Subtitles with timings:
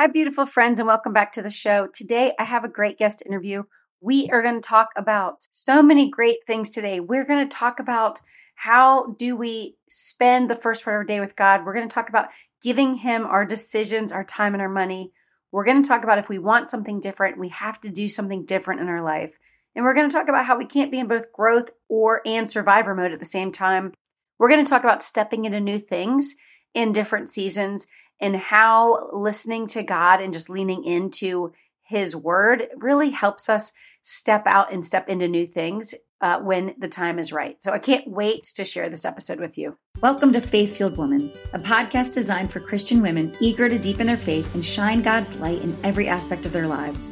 [0.00, 1.88] Hi, beautiful friends, and welcome back to the show.
[1.92, 3.64] Today, I have a great guest interview.
[4.00, 7.00] We are going to talk about so many great things today.
[7.00, 8.20] We're going to talk about
[8.54, 11.66] how do we spend the first part of our day with God.
[11.66, 12.28] We're going to talk about
[12.62, 15.10] giving Him our decisions, our time, and our money.
[15.50, 18.44] We're going to talk about if we want something different, we have to do something
[18.44, 19.36] different in our life.
[19.74, 22.48] And we're going to talk about how we can't be in both growth or and
[22.48, 23.92] survivor mode at the same time.
[24.38, 26.36] We're going to talk about stepping into new things
[26.72, 27.88] in different seasons
[28.20, 33.72] and how listening to God and just leaning into His Word really helps us
[34.02, 37.62] step out and step into new things uh, when the time is right.
[37.62, 39.76] So I can't wait to share this episode with you.
[40.00, 44.16] Welcome to Faith Fueled Woman, a podcast designed for Christian women eager to deepen their
[44.16, 47.10] faith and shine God's light in every aspect of their lives.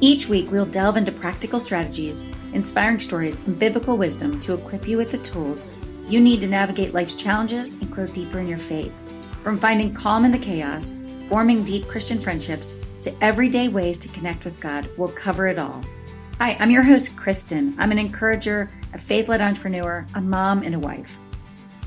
[0.00, 4.98] Each week, we'll delve into practical strategies, inspiring stories, and biblical wisdom to equip you
[4.98, 5.70] with the tools
[6.08, 8.92] you need to navigate life's challenges and grow deeper in your faith.
[9.46, 10.96] From finding calm in the chaos,
[11.28, 15.84] forming deep Christian friendships, to everyday ways to connect with God, we'll cover it all.
[16.40, 17.72] Hi, I'm your host, Kristin.
[17.78, 21.16] I'm an encourager, a faith led entrepreneur, a mom, and a wife.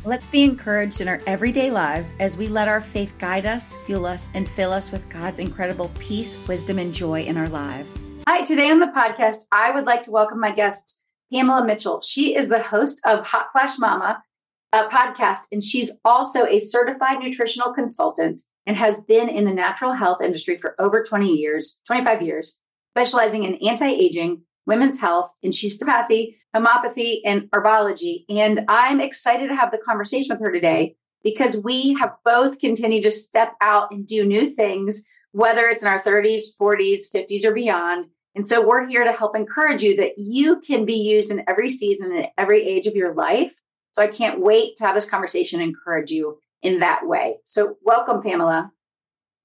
[0.05, 4.05] Let's be encouraged in our everyday lives as we let our faith guide us, fuel
[4.05, 8.05] us, and fill us with God's incredible peace, wisdom, and joy in our lives.
[8.25, 10.97] Hi, today on the podcast, I would like to welcome my guest,
[11.29, 11.99] Pamela Mitchell.
[12.03, 14.23] She is the host of Hot Flash Mama,
[14.72, 19.94] a podcast, and she's also a certified nutritional consultant and has been in the natural
[19.94, 22.58] health industry for over 20 years, 25 years,
[22.94, 28.25] specializing in anti-aging, women's health, and osteopathy, homeopathy, and herbology.
[28.30, 33.03] And I'm excited to have the conversation with her today because we have both continued
[33.03, 37.53] to step out and do new things, whether it's in our 30s, 40s, 50s, or
[37.53, 38.06] beyond.
[38.36, 41.70] And so we're here to help encourage you that you can be used in every
[41.70, 43.53] season and every age of your life
[43.91, 47.37] so I can't wait to have this conversation and encourage you in that way.
[47.45, 48.71] So, welcome, Pamela.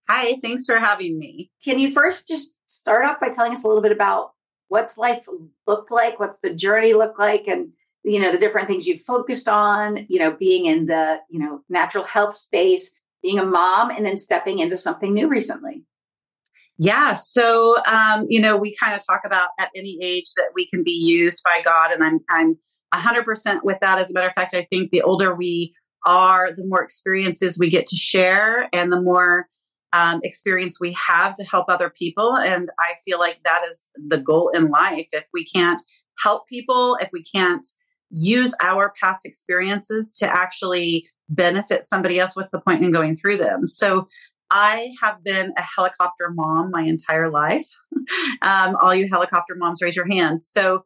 [0.08, 1.50] Hi, thanks for having me.
[1.64, 4.32] Can you first just start off by telling us a little bit about
[4.68, 5.26] what's life
[5.66, 7.70] looked like, what's the journey looked like, and
[8.02, 11.62] you know the different things you've focused on, you know, being in the you know
[11.68, 15.84] natural health space, being a mom, and then stepping into something new recently.
[16.76, 20.66] Yeah, so um, you know, we kind of talk about at any age that we
[20.66, 22.58] can be used by God, and I'm I'm
[23.00, 23.98] 100% with that.
[23.98, 25.74] As a matter of fact, I think the older we
[26.06, 29.48] are, the more experiences we get to share and the more
[29.92, 32.36] um, experience we have to help other people.
[32.36, 35.06] And I feel like that is the goal in life.
[35.12, 35.80] If we can't
[36.18, 37.64] help people, if we can't
[38.10, 43.38] use our past experiences to actually benefit somebody else, what's the point in going through
[43.38, 43.66] them?
[43.66, 44.08] So
[44.50, 47.68] I have been a helicopter mom my entire life.
[48.42, 50.48] um, all you helicopter moms, raise your hands.
[50.50, 50.84] So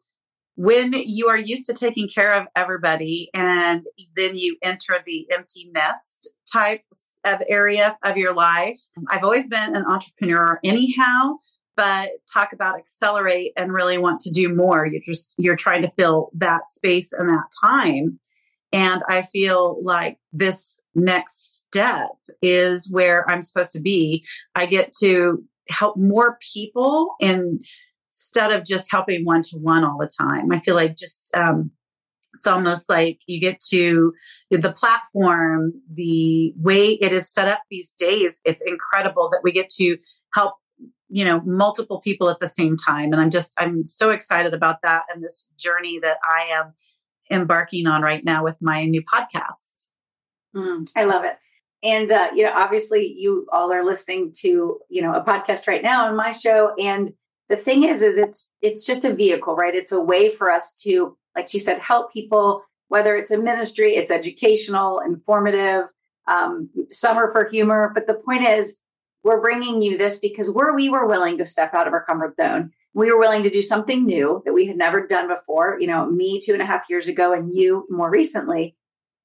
[0.59, 3.85] when you are used to taking care of everybody and
[4.17, 6.83] then you enter the empty nest type
[7.23, 8.77] of area of your life.
[9.09, 11.37] I've always been an entrepreneur anyhow,
[11.77, 14.85] but talk about accelerate and really want to do more.
[14.85, 18.19] You're just you're trying to fill that space and that time.
[18.73, 22.09] And I feel like this next step
[22.41, 24.25] is where I'm supposed to be.
[24.55, 27.61] I get to help more people and
[28.19, 30.51] instead of just helping one to one all the time.
[30.51, 31.71] I feel like just um,
[32.33, 34.13] it's almost like you get to
[34.51, 38.41] the platform, the way it is set up these days.
[38.43, 39.97] It's incredible that we get to
[40.33, 40.55] help
[41.07, 44.75] you know multiple people at the same time and i'm just i'm so excited about
[44.83, 46.71] that and this journey that i am
[47.31, 49.89] embarking on right now with my new podcast
[50.55, 51.35] mm, i love it
[51.81, 55.81] and uh, you know obviously you all are listening to you know a podcast right
[55.81, 57.11] now on my show and
[57.49, 59.75] the thing is is it's it's just a vehicle right?
[59.75, 63.95] It's a way for us to like she said help people whether it's a ministry
[63.95, 65.85] it's educational informative
[66.27, 68.79] um, summer for humor but the point is
[69.23, 72.37] we're bringing you this because we're we were willing to step out of our comfort
[72.37, 72.71] zone.
[72.93, 76.05] We were willing to do something new that we had never done before you know
[76.05, 78.75] me two and a half years ago and you more recently.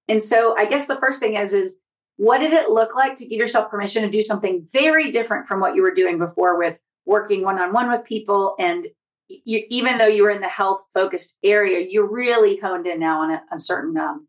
[0.09, 1.79] And so i guess the first thing is is
[2.17, 5.61] what did it look like to give yourself permission to do something very different from
[5.61, 8.55] what you were doing before with working one on one with people.
[8.59, 8.87] And
[9.29, 13.21] you, even though you were in the health focused area, you're really honed in now
[13.23, 14.29] on a, a certain um,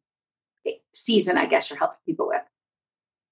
[0.93, 2.41] season, I guess you're helping people with.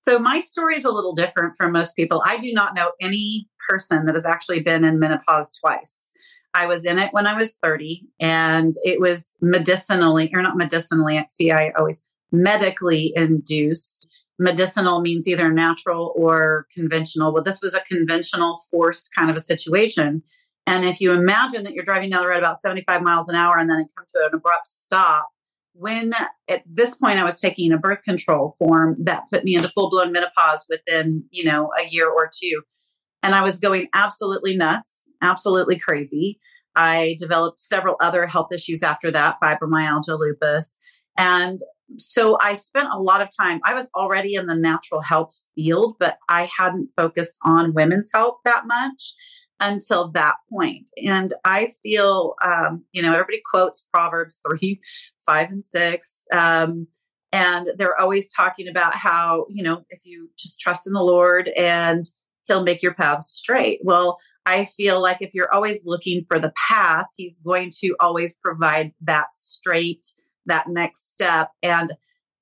[0.01, 2.22] So my story is a little different from most people.
[2.25, 6.12] I do not know any person that has actually been in menopause twice.
[6.54, 11.24] I was in it when I was 30 and it was medicinally or not medicinally,
[11.30, 14.07] see I always medically induced
[14.39, 17.33] medicinal means either natural or conventional.
[17.33, 20.24] Well, this was a conventional forced kind of a situation.
[20.65, 23.57] And if you imagine that you're driving down the road about 75 miles an hour
[23.57, 25.27] and then it comes to an abrupt stop,
[25.74, 26.13] when
[26.47, 29.89] at this point I was taking a birth control form that put me into full
[29.89, 32.62] blown menopause within, you know, a year or two.
[33.24, 36.39] And I was going absolutely nuts, absolutely crazy.
[36.75, 40.79] I developed several other health issues after that fibromyalgia, lupus.
[41.18, 41.59] And
[41.97, 43.59] so I spent a lot of time.
[43.63, 48.38] I was already in the natural health field, but I hadn't focused on women's health
[48.45, 49.15] that much
[49.59, 50.89] until that point.
[50.97, 54.80] And I feel, um, you know, everybody quotes Proverbs 3,
[55.25, 56.25] 5, and 6.
[56.33, 56.88] Um,
[57.31, 61.50] and they're always talking about how, you know, if you just trust in the Lord
[61.57, 62.06] and
[62.45, 63.79] He'll make your path straight.
[63.83, 68.36] Well, I feel like if you're always looking for the path, He's going to always
[68.36, 70.06] provide that straight,
[70.45, 71.50] that next step.
[71.62, 71.94] And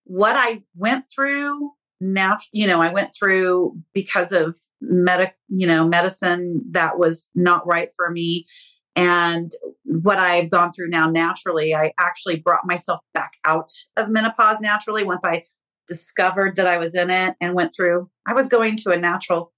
[0.06, 5.88] what I went through now, you know, I went through because of medic, you know,
[5.88, 8.48] medicine that was not right for me.
[8.96, 9.52] And
[9.84, 15.04] what I've gone through now naturally, I actually brought myself back out of menopause naturally
[15.04, 15.46] once I
[15.88, 18.10] discovered that I was in it and went through.
[18.28, 19.54] I was going to a natural,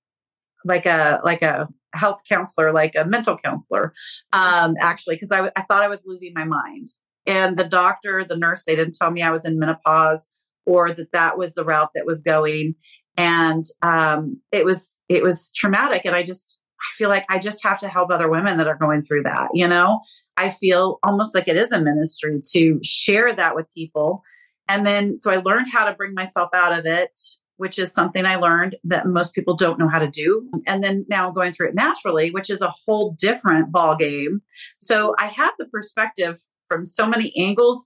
[0.66, 3.94] like a like a health counselor, like a mental counselor,
[4.34, 6.89] um, actually, because I, I thought I was losing my mind.
[7.25, 10.30] And the doctor, the nurse, they didn't tell me I was in menopause
[10.66, 12.75] or that that was the route that was going.
[13.18, 16.06] And um, it was it was traumatic.
[16.06, 18.78] And i just i feel like i just have to help other women that are
[18.78, 20.02] going through that you know?
[20.36, 24.24] I feel almost like it is a ministry to share that with people.
[24.68, 27.20] And then so i learned how to bring myself out of it
[27.58, 30.50] which is something i learned that most people don't know how to do.
[30.66, 34.42] And then now going through it naturally which is a whole different ball game
[34.80, 36.40] so i have the perspective
[36.74, 37.86] from so many angles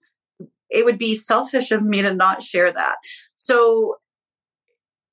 [0.70, 2.96] it would be selfish of me to not share that
[3.36, 3.96] so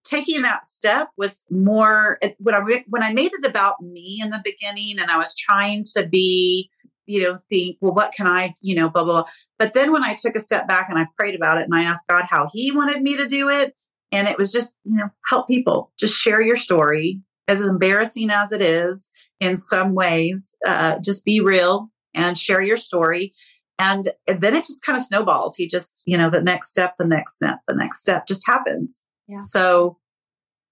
[0.05, 4.41] taking that step was more when I when I made it about me in the
[4.45, 6.71] beginning, and I was trying to be,
[7.07, 9.23] you know, think, well, what can I, you know, blah blah.
[9.23, 9.31] blah.
[9.59, 11.85] But then when I took a step back and I prayed about it, and I
[11.85, 13.75] asked God how He wanted me to do it,
[14.13, 18.53] and it was just, you know, help people, just share your story, as embarrassing as
[18.53, 19.11] it is
[19.41, 20.57] in some ways.
[20.67, 23.33] Uh, just be real and share your story.
[23.79, 25.57] And then it just kind of snowballs.
[25.57, 29.05] He just, you know, the next step, the next step, the next step just happens.
[29.27, 29.39] Yeah.
[29.39, 29.99] So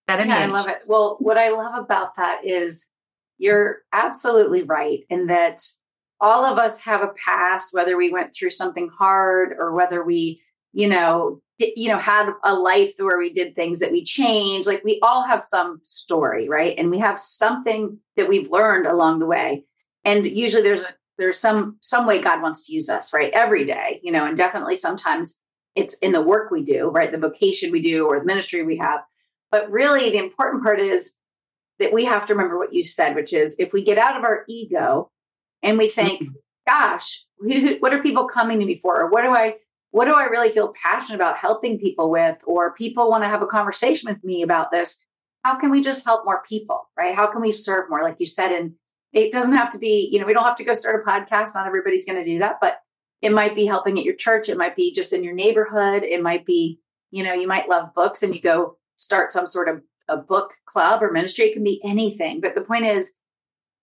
[0.08, 0.82] at yeah, I love it.
[0.86, 2.90] Well, what I love about that is
[3.38, 5.62] you're absolutely right in that
[6.20, 10.40] all of us have a past, whether we went through something hard or whether we,
[10.72, 14.68] you know, di- you know, had a life where we did things that we changed.
[14.68, 16.76] Like we all have some story, right?
[16.78, 19.64] And we have something that we've learned along the way.
[20.04, 23.32] And usually there's a there's some some way God wants to use us, right?
[23.32, 25.40] Every day, you know, and definitely sometimes
[25.74, 27.10] it's in the work we do, right?
[27.10, 29.00] The vocation we do or the ministry we have.
[29.50, 31.18] But really, the important part is
[31.78, 34.24] that we have to remember what you said, which is if we get out of
[34.24, 35.10] our ego
[35.62, 36.32] and we think, mm-hmm.
[36.66, 37.24] gosh,
[37.80, 39.00] what are people coming to me for?
[39.00, 39.56] Or what do I
[39.90, 42.38] what do I really feel passionate about helping people with?
[42.46, 44.98] Or people want to have a conversation with me about this.
[45.44, 47.14] How can we just help more people, right?
[47.14, 48.02] How can we serve more?
[48.02, 48.72] Like you said, and
[49.12, 51.54] it doesn't have to be, you know, we don't have to go start a podcast.
[51.54, 52.78] Not everybody's going to do that, but
[53.20, 54.48] it might be helping at your church.
[54.48, 56.02] It might be just in your neighborhood.
[56.02, 56.80] It might be,
[57.10, 60.54] you know, you might love books and you go start some sort of a book
[60.66, 61.46] club or ministry.
[61.46, 62.40] It can be anything.
[62.40, 63.16] But the point is,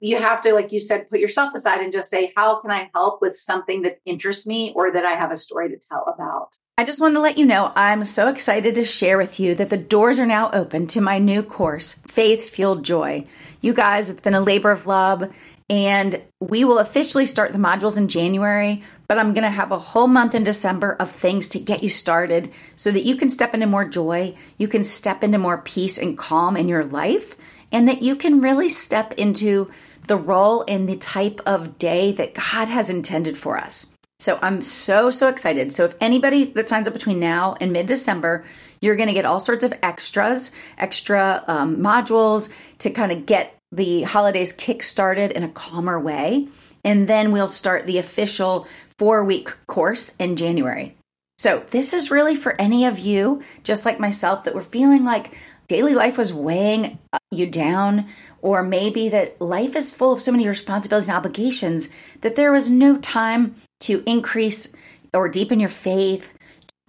[0.01, 2.89] you have to, like you said, put yourself aside and just say, how can I
[2.93, 6.55] help with something that interests me or that I have a story to tell about?
[6.77, 9.69] I just wanted to let you know I'm so excited to share with you that
[9.69, 13.25] the doors are now open to my new course, Faith Fueled Joy.
[13.61, 15.31] You guys, it's been a labor of love,
[15.69, 19.79] and we will officially start the modules in January but I'm going to have a
[19.79, 23.55] whole month in December of things to get you started so that you can step
[23.55, 27.35] into more joy, you can step into more peace and calm in your life,
[27.71, 29.71] and that you can really step into
[30.05, 33.89] the role in the type of day that God has intended for us.
[34.19, 35.73] So I'm so, so excited.
[35.73, 38.45] So if anybody that signs up between now and mid December,
[38.81, 43.55] you're going to get all sorts of extras, extra um, modules to kind of get
[43.71, 46.47] the holidays kick started in a calmer way.
[46.83, 48.67] And then we'll start the official
[48.97, 50.95] four week course in January.
[51.37, 55.37] So, this is really for any of you, just like myself, that were feeling like
[55.67, 56.99] daily life was weighing
[57.31, 58.07] you down,
[58.41, 61.89] or maybe that life is full of so many responsibilities and obligations
[62.21, 64.75] that there was no time to increase
[65.13, 66.33] or deepen your faith,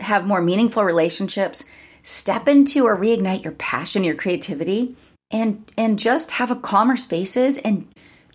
[0.00, 1.64] have more meaningful relationships,
[2.02, 4.96] step into or reignite your passion, your creativity,
[5.30, 7.86] and and just have a calmer spaces and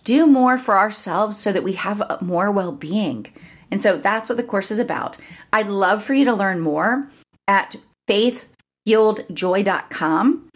[0.04, 3.26] do more for ourselves so that we have more well-being
[3.70, 5.16] and so that's what the course is about.
[5.52, 7.08] I'd love for you to learn more
[7.48, 7.76] at
[8.08, 10.48] faithfueledjoy.com.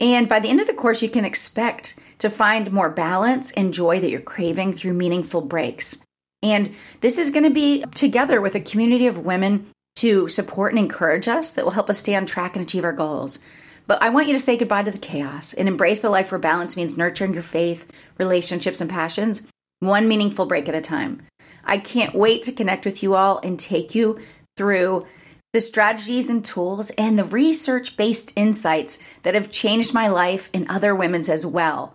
[0.00, 3.72] And by the end of the course, you can expect to find more balance and
[3.74, 5.98] joy that you're craving through meaningful breaks.
[6.42, 10.78] And this is going to be together with a community of women to support and
[10.78, 13.38] encourage us that will help us stay on track and achieve our goals.
[13.86, 16.38] But I want you to say goodbye to the chaos and embrace the life where
[16.38, 17.86] balance means nurturing your faith,
[18.18, 19.46] relationships, and passions,
[19.80, 21.20] one meaningful break at a time.
[21.64, 24.18] I can't wait to connect with you all and take you
[24.56, 25.06] through
[25.52, 30.66] the strategies and tools and the research based insights that have changed my life and
[30.68, 31.94] other women's as well.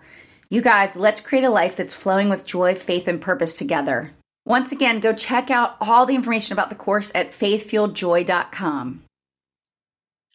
[0.50, 4.12] You guys, let's create a life that's flowing with joy, faith, and purpose together.
[4.50, 9.04] Once again, go check out all the information about the course at faithfueledjoy.com.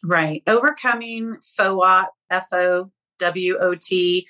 [0.05, 0.41] Right.
[0.47, 4.25] Overcoming FOWOT, F O W O T,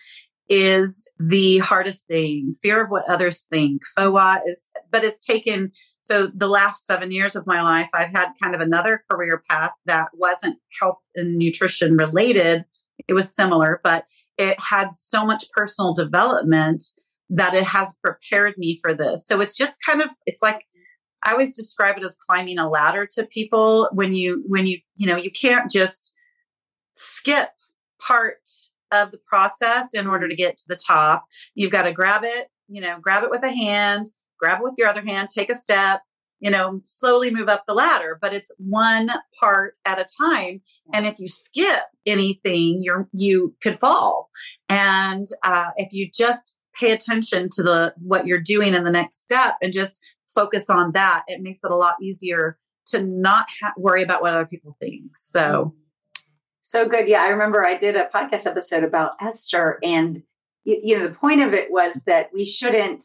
[0.50, 2.56] is the hardest thing.
[2.64, 3.84] Fear of what others think.
[3.96, 5.72] FOWOT is, but it's taken.
[6.02, 9.72] So the last seven years of my life, I've had kind of another career path
[9.86, 12.66] that wasn't health and nutrition related.
[13.08, 14.06] It was similar, but
[14.40, 16.84] it had so much personal development
[17.30, 19.26] that it has prepared me for this.
[19.26, 20.66] So it's just kind of it's like
[21.24, 25.08] I always describe it as climbing a ladder to people when you when you you
[25.08, 26.14] know you can't just
[26.94, 27.50] skip
[28.00, 28.38] part
[28.92, 31.26] of the process in order to get to the top.
[31.56, 34.08] You've got to grab it, you know, grab it with a hand,
[34.40, 36.02] grab it with your other hand, take a step,
[36.40, 40.62] you know, slowly move up the ladder, but it's one part at a time.
[40.94, 44.30] And if you skip anything, you're, you could fall.
[44.70, 49.22] And uh, if you just pay attention to the what you're doing in the next
[49.22, 50.02] step and just
[50.34, 54.34] focus on that, it makes it a lot easier to not ha- worry about what
[54.34, 55.16] other people think.
[55.16, 55.74] So,
[56.62, 57.08] so good.
[57.08, 60.24] Yeah, I remember I did a podcast episode about Esther, and
[60.64, 63.04] you, you know the point of it was that we shouldn't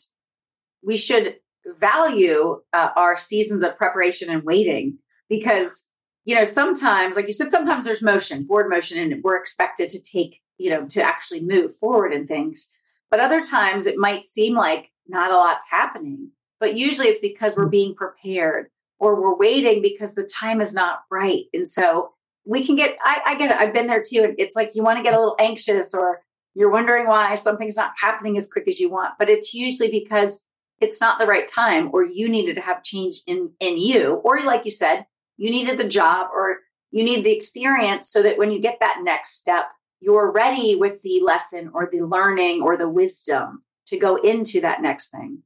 [0.83, 1.37] we should
[1.79, 4.99] value uh, our seasons of preparation and waiting
[5.29, 5.89] because
[6.25, 10.01] you know sometimes like you said sometimes there's motion forward motion and we're expected to
[10.01, 12.71] take you know to actually move forward in things
[13.11, 17.57] but other times it might seem like not a lot's happening but usually it's because
[17.57, 17.73] we're mm.
[17.73, 18.67] being prepared
[19.01, 21.45] or we're waiting because the time is not right.
[21.55, 22.13] And so
[22.45, 23.57] we can get I, I get it.
[23.57, 26.21] I've been there too And it's like you want to get a little anxious or
[26.55, 30.45] you're wondering why something's not happening as quick as you want but it's usually because
[30.81, 34.43] it's not the right time or you needed to have change in in you or
[34.43, 36.59] like you said you needed the job or
[36.91, 39.67] you need the experience so that when you get that next step
[40.01, 44.83] you're ready with the lesson or the learning or the wisdom to go into that
[44.83, 45.43] next thing.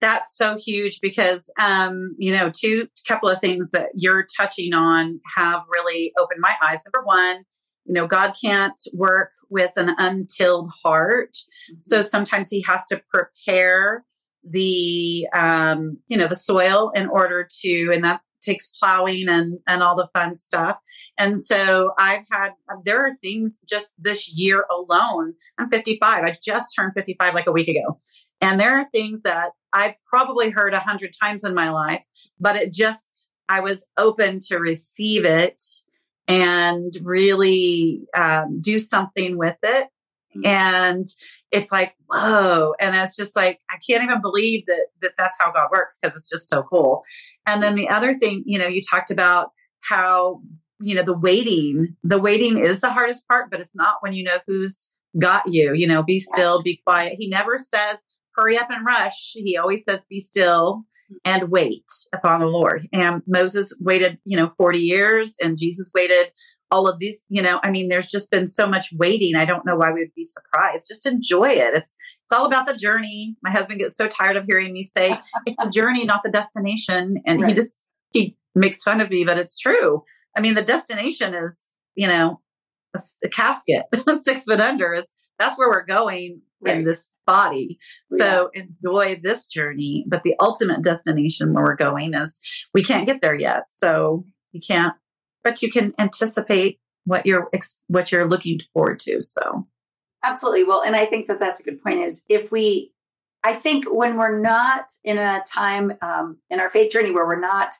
[0.00, 5.20] That's so huge because um, you know two couple of things that you're touching on
[5.36, 6.82] have really opened my eyes.
[6.86, 7.44] Number one
[7.88, 11.32] you know god can't work with an untilled heart.
[11.32, 11.78] Mm-hmm.
[11.78, 14.04] so sometimes he has to prepare
[14.48, 19.82] the um, you know the soil in order to and that takes plowing and and
[19.82, 20.76] all the fun stuff.
[21.16, 22.50] And so i've had
[22.84, 25.34] there are things just this year alone.
[25.58, 27.98] I'm 55 i just turned 55 like a week ago.
[28.40, 32.04] And there are things that i've probably heard a hundred times in my life
[32.40, 35.60] but it just i was open to receive it
[36.28, 39.88] and really um, do something with it.
[40.36, 40.46] Mm-hmm.
[40.46, 41.06] and
[41.50, 42.74] it's like whoa.
[42.80, 46.16] And that's just like i can't even believe that, that that's how god works because
[46.16, 47.02] it's just so cool.
[47.46, 49.50] And then the other thing you know you talked about
[49.80, 50.40] how
[50.80, 54.24] you know the waiting the waiting is the hardest part but it's not when you
[54.24, 56.62] know who's got you you know be still yes.
[56.62, 57.14] be quiet.
[57.18, 57.98] He never says
[58.34, 59.32] hurry up and rush.
[59.34, 61.16] He always says be still mm-hmm.
[61.24, 62.88] and wait upon the lord.
[62.92, 66.32] And moses waited you know 40 years and jesus waited
[66.70, 69.36] all of these, you know, I mean, there's just been so much waiting.
[69.36, 70.88] I don't know why we would be surprised.
[70.88, 71.74] Just enjoy it.
[71.74, 73.36] It's it's all about the journey.
[73.42, 77.22] My husband gets so tired of hearing me say it's the journey, not the destination.
[77.26, 77.48] And right.
[77.48, 80.02] he just he makes fun of me, but it's true.
[80.36, 82.40] I mean, the destination is, you know,
[82.94, 83.84] a, a casket,
[84.22, 86.78] six foot under is that's where we're going right.
[86.78, 87.78] in this body.
[88.06, 88.62] So yeah.
[88.62, 90.04] enjoy this journey.
[90.08, 92.40] But the ultimate destination where we're going is
[92.74, 93.64] we can't get there yet.
[93.68, 94.94] So you can't
[95.44, 97.50] but you can anticipate what you're
[97.86, 99.66] what you're looking forward to so.
[100.22, 100.64] Absolutely.
[100.64, 102.92] Well and i think that that's a good point is if we
[103.44, 107.40] i think when we're not in a time um, in our faith journey where we're
[107.40, 107.72] not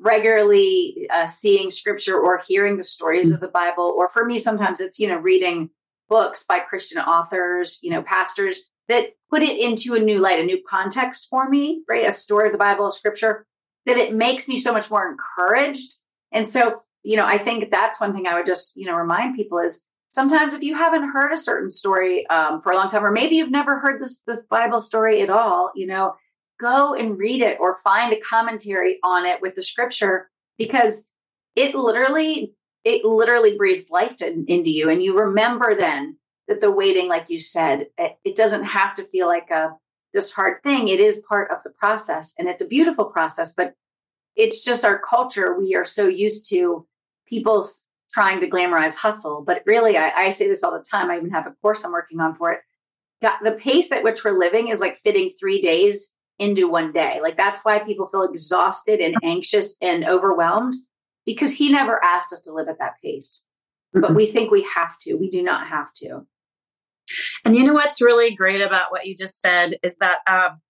[0.00, 3.34] regularly uh, seeing scripture or hearing the stories mm-hmm.
[3.34, 5.70] of the bible or for me sometimes it's you know reading
[6.08, 10.44] books by christian authors you know pastors that put it into a new light a
[10.44, 12.06] new context for me right?
[12.06, 13.46] A story of the bible of scripture
[13.86, 15.98] that it makes me so much more encouraged
[16.34, 19.36] and so, you know, I think that's one thing I would just, you know, remind
[19.36, 23.04] people is sometimes if you haven't heard a certain story um, for a long time,
[23.04, 26.16] or maybe you've never heard this the Bible story at all, you know,
[26.60, 31.06] go and read it or find a commentary on it with the scripture because
[31.54, 32.52] it literally
[32.84, 34.90] it literally breathes life to, into you.
[34.90, 39.06] And you remember then that the waiting like you said it, it doesn't have to
[39.06, 39.76] feel like a
[40.12, 40.88] this hard thing.
[40.88, 43.74] It is part of the process and it's a beautiful process but
[44.36, 45.58] it's just our culture.
[45.58, 46.86] We are so used to
[47.26, 47.66] people
[48.10, 49.42] trying to glamorize hustle.
[49.46, 51.10] But really, I, I say this all the time.
[51.10, 52.60] I even have a course I'm working on for it.
[53.22, 57.20] Got, the pace at which we're living is like fitting three days into one day.
[57.22, 60.74] Like that's why people feel exhausted and anxious and overwhelmed
[61.26, 63.44] because he never asked us to live at that pace.
[63.94, 64.00] Mm-hmm.
[64.02, 65.14] But we think we have to.
[65.14, 66.26] We do not have to.
[67.44, 70.60] And you know what's really great about what you just said is that um,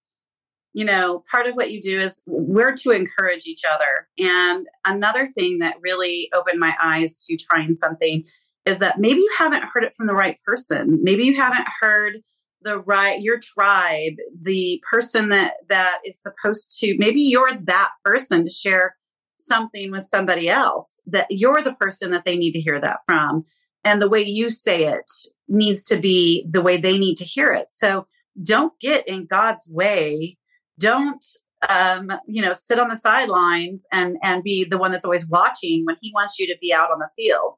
[0.75, 4.09] you know, part of what you do is we're to encourage each other.
[4.19, 8.25] And another thing that really opened my eyes to trying something
[8.66, 10.99] is that maybe you haven't heard it from the right person.
[11.02, 12.19] Maybe you haven't heard
[12.62, 18.45] the right your tribe, the person that that is supposed to maybe you're that person
[18.45, 18.97] to share
[19.37, 23.45] something with somebody else that you're the person that they need to hear that from
[23.85, 25.11] and the way you say it
[25.47, 27.71] needs to be the way they need to hear it.
[27.71, 28.07] So
[28.43, 30.38] don't get in God's way
[30.78, 31.25] don't
[31.69, 35.85] um, you know sit on the sidelines and and be the one that's always watching
[35.85, 37.54] when he wants you to be out on the field.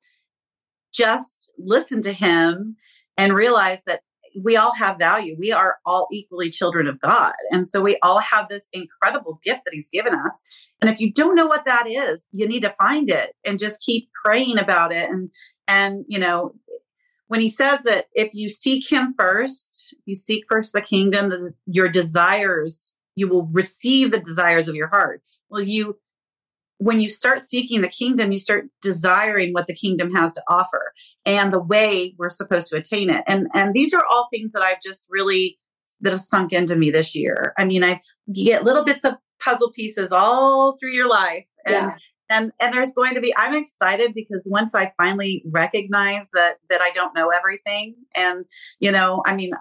[0.92, 2.76] Just listen to him
[3.16, 4.00] and realize that
[4.42, 5.34] we all have value.
[5.38, 7.32] We are all equally children of god.
[7.50, 10.46] And so we all have this incredible gift that he's given us.
[10.80, 13.84] And if you don't know what that is you need to find it and just
[13.84, 15.08] keep praying about it.
[15.08, 15.30] And
[15.68, 16.54] and you know
[17.28, 21.32] when he says that if you seek him first you seek first the kingdom
[21.66, 25.22] your desires you will receive the desires of your heart.
[25.50, 25.98] Well, you,
[26.78, 30.92] when you start seeking the kingdom, you start desiring what the kingdom has to offer
[31.24, 33.24] and the way we're supposed to attain it.
[33.26, 35.58] And, and these are all things that I've just really,
[36.02, 37.54] that have sunk into me this year.
[37.56, 38.00] I mean, I
[38.32, 41.46] get little bits of puzzle pieces all through your life.
[41.64, 41.94] And, yeah.
[42.28, 46.82] and, and there's going to be, I'm excited because once I finally recognize that, that
[46.82, 48.44] I don't know everything and,
[48.80, 49.52] you know, I mean,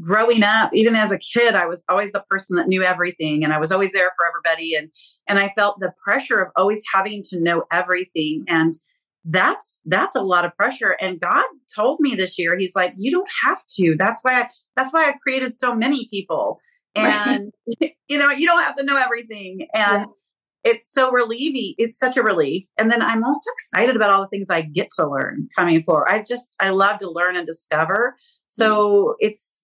[0.00, 3.52] growing up even as a kid i was always the person that knew everything and
[3.52, 4.74] i was always there for everybody.
[4.74, 4.90] And
[5.26, 8.44] and i felt the pressure of always having to know everything.
[8.48, 8.74] And
[9.24, 10.96] that's that's a lot of pressure.
[11.00, 13.96] And god told me this year he's like you don't have to.
[13.98, 16.60] That's why I, that's why i created so many people.
[16.96, 17.92] And right.
[18.08, 19.68] you know you don't have to know everything.
[19.72, 20.72] And yeah.
[20.72, 22.64] it's so relieving it's such a relief.
[22.76, 26.08] And then i'm also excited about all the things i get to learn coming forward.
[26.08, 28.16] I just i love to learn and discover.
[28.46, 29.26] So mm-hmm.
[29.26, 29.62] it's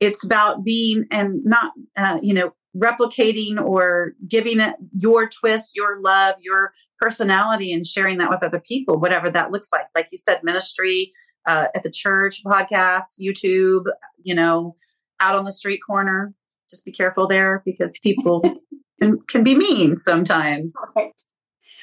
[0.00, 6.00] it's about being and not, uh, you know, replicating or giving it your twist, your
[6.00, 9.86] love, your personality, and sharing that with other people, whatever that looks like.
[9.94, 11.12] Like you said, ministry
[11.46, 13.84] uh, at the church, podcast, YouTube,
[14.22, 14.74] you know,
[15.20, 16.34] out on the street corner.
[16.70, 18.42] Just be careful there because people
[19.00, 20.74] can, can be mean sometimes.
[20.96, 21.12] Right.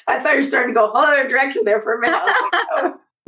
[0.08, 2.19] I thought you were starting to go a whole other direction there for a minute.
[2.26, 2.36] Like,
[2.71, 2.93] oh.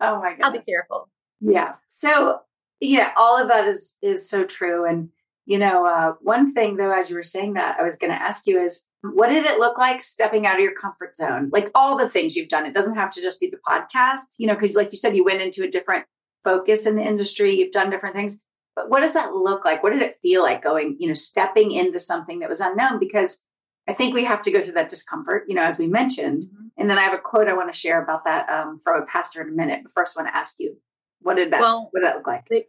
[0.00, 0.38] oh my god!
[0.42, 1.08] I'll be careful.
[1.40, 1.72] Yeah.
[1.88, 2.40] So
[2.80, 4.86] yeah, all of that is is so true.
[4.86, 5.10] And
[5.46, 8.22] you know, uh, one thing though, as you were saying that, I was going to
[8.22, 11.50] ask you is, what did it look like stepping out of your comfort zone?
[11.52, 12.66] Like all the things you've done.
[12.66, 15.24] It doesn't have to just be the podcast, you know, because like you said, you
[15.24, 16.04] went into a different
[16.44, 17.56] focus in the industry.
[17.56, 18.40] You've done different things.
[18.76, 19.82] But what does that look like?
[19.82, 22.98] What did it feel like going, you know, stepping into something that was unknown?
[22.98, 23.44] Because
[23.88, 26.44] I think we have to go through that discomfort, you know, as we mentioned.
[26.44, 26.66] Mm-hmm.
[26.78, 29.06] And then I have a quote I want to share about that um, from a
[29.06, 29.80] pastor in a minute.
[29.82, 30.76] But first, I want to ask you,
[31.20, 31.60] what did that?
[31.60, 32.46] Well, what did that look like?
[32.50, 32.64] They,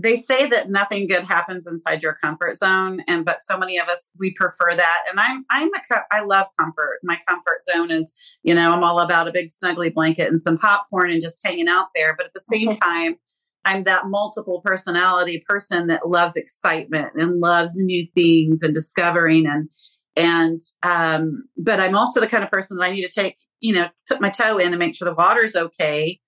[0.00, 3.88] they say that nothing good happens inside your comfort zone, and but so many of
[3.88, 5.04] us we prefer that.
[5.10, 7.00] And I'm I'm a I love comfort.
[7.02, 10.58] My comfort zone is you know I'm all about a big snuggly blanket and some
[10.58, 12.14] popcorn and just hanging out there.
[12.16, 13.16] But at the same time.
[13.64, 19.68] I'm that multiple personality person that loves excitement and loves new things and discovering and
[20.16, 23.74] and um but I'm also the kind of person that I need to take you
[23.74, 26.20] know put my toe in and make sure the water's okay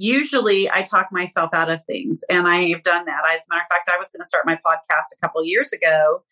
[0.00, 3.22] usually I talk myself out of things, and I have done that.
[3.26, 5.72] As a matter of fact, I was going to start my podcast a couple years
[5.72, 6.22] ago,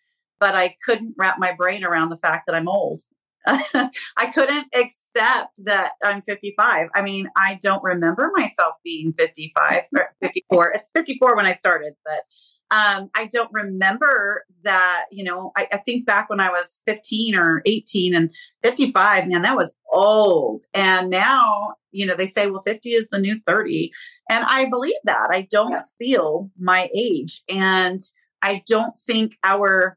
[0.41, 3.03] but I couldn't wrap my brain around the fact that I'm old.
[3.47, 6.89] I couldn't accept that I'm 55.
[6.95, 10.73] I mean, I don't remember myself being 55 or 54.
[10.73, 12.23] It's 54 when I started, but
[12.71, 17.35] um, I don't remember that, you know, I, I, think back when I was 15
[17.35, 18.31] or 18 and
[18.63, 20.61] 55, man, that was old.
[20.75, 23.91] And now, you know, they say, well, 50 is the new 30.
[24.29, 25.29] And I believe that.
[25.31, 25.83] I don't yeah.
[25.99, 27.43] feel my age.
[27.49, 28.03] And
[28.43, 29.97] I don't think our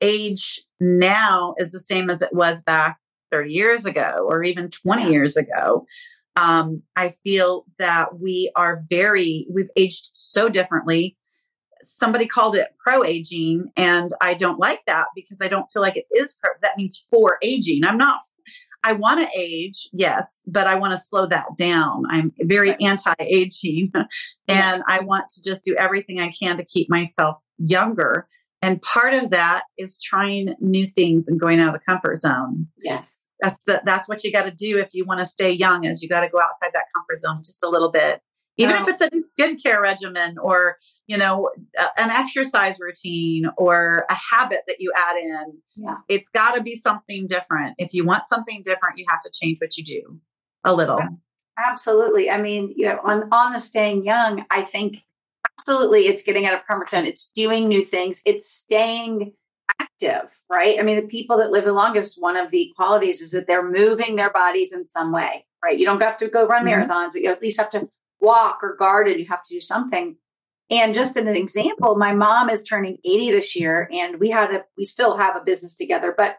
[0.00, 2.98] age now is the same as it was back
[3.30, 5.86] 30 years ago or even 20 years ago.
[6.36, 11.16] Um, I feel that we are very, we've aged so differently.
[11.82, 15.96] Somebody called it pro aging and i don't like that because i don't feel like
[15.96, 17.84] it is pro that means for aging.
[17.84, 18.18] I'm not
[18.82, 22.02] i want to age yes but i want to slow that down.
[22.10, 22.82] I'm very right.
[22.82, 23.92] anti aging
[24.48, 28.26] and i want to just do everything i can to keep myself younger
[28.60, 32.66] And part of that is trying new things and going out of the comfort zone.
[32.78, 33.24] Yes.
[33.40, 36.02] That's the, that's what you got to do if you want to stay young is
[36.02, 38.20] you got to go outside that comfort zone just a little bit.
[38.60, 38.90] Even if oh.
[38.90, 41.50] it's a new skincare regimen or, you know,
[41.96, 45.58] an exercise routine or a habit that you add in.
[45.76, 45.98] Yeah.
[46.08, 47.76] It's got to be something different.
[47.78, 50.18] If you want something different, you have to change what you do
[50.64, 50.98] a little.
[51.56, 52.30] Absolutely.
[52.30, 55.04] I mean, you know, on on the staying young, I think
[55.58, 57.06] absolutely it's getting out of comfort zone.
[57.06, 58.22] It's doing new things.
[58.24, 59.32] It's staying
[59.80, 60.78] active, right?
[60.78, 63.68] I mean, the people that live the longest, one of the qualities is that they're
[63.68, 65.78] moving their bodies in some way, right?
[65.78, 66.90] You don't have to go run mm-hmm.
[66.90, 67.88] marathons, but you at least have to
[68.20, 69.18] walk or garden.
[69.18, 70.16] You have to do something.
[70.70, 74.64] And just an example, my mom is turning 80 this year, and we had a
[74.76, 76.36] we still have a business together, but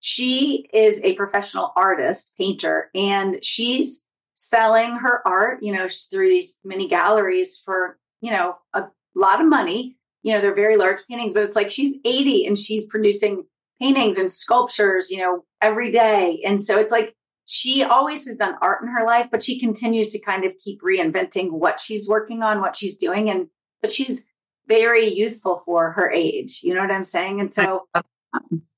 [0.00, 6.60] she is a professional artist, painter, and she's selling her art, you know, through these
[6.64, 9.96] mini galleries for, you know, a lot of money.
[10.22, 13.44] You know, they're very large paintings, but it's like she's 80 and she's producing
[13.80, 16.42] paintings and sculptures, you know, every day.
[16.44, 20.08] And so it's like she always has done art in her life, but she continues
[20.10, 23.30] to kind of keep reinventing what she's working on, what she's doing.
[23.30, 23.48] And,
[23.82, 24.26] but she's
[24.66, 26.60] very youthful for her age.
[26.64, 27.40] You know what I'm saying?
[27.40, 27.86] And so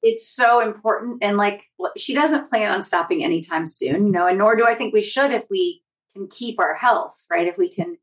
[0.02, 1.22] it's so important.
[1.22, 1.62] And like,
[1.96, 5.00] she doesn't plan on stopping anytime soon, you know, and nor do I think we
[5.00, 7.48] should if we can keep our health, right?
[7.48, 7.96] If we can,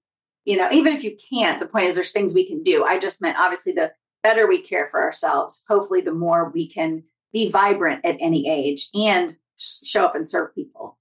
[0.45, 2.83] you know, even if you can't, the point is there's things we can do.
[2.83, 3.91] I just meant obviously the
[4.23, 7.03] better we care for ourselves, hopefully the more we can
[7.33, 10.97] be vibrant at any age and show up and serve people.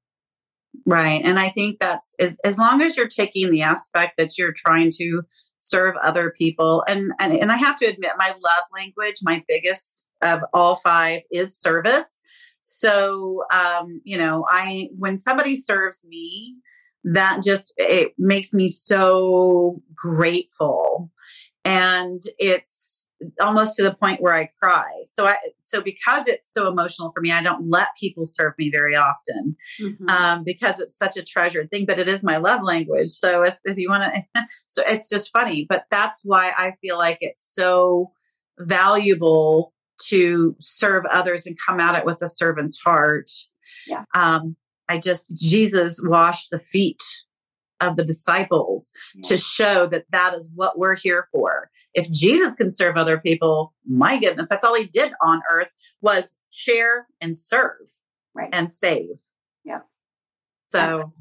[0.86, 1.22] Right.
[1.24, 4.90] And I think that's as, as long as you're taking the aspect that you're trying
[4.98, 5.22] to
[5.58, 6.84] serve other people.
[6.86, 11.20] And, and, and I have to admit, my love language, my biggest of all five
[11.30, 12.20] is service.
[12.60, 16.56] So, um, you know, I, when somebody serves me,
[17.04, 21.10] that just, it makes me so grateful.
[21.64, 23.04] And it's,
[23.40, 24.90] almost to the point where I cry.
[25.04, 28.70] So I so because it's so emotional for me, I don't let people serve me
[28.70, 30.08] very often mm-hmm.
[30.08, 31.86] um, because it's such a treasured thing.
[31.86, 33.10] But it is my love language.
[33.10, 35.66] So if you want to, so it's just funny.
[35.68, 38.12] But that's why I feel like it's so
[38.58, 39.72] valuable
[40.08, 43.30] to serve others and come at it with a servant's heart.
[43.86, 44.04] Yeah.
[44.14, 44.56] Um,
[44.88, 47.02] I just Jesus washed the feet
[47.80, 49.28] of the disciples yeah.
[49.28, 53.72] to show that that is what we're here for if Jesus can serve other people,
[53.86, 55.68] my goodness, that's all he did on earth
[56.02, 57.78] was share and serve
[58.34, 58.50] right.
[58.52, 59.16] and save.
[59.64, 59.80] Yeah.
[60.66, 61.12] So, Absolutely.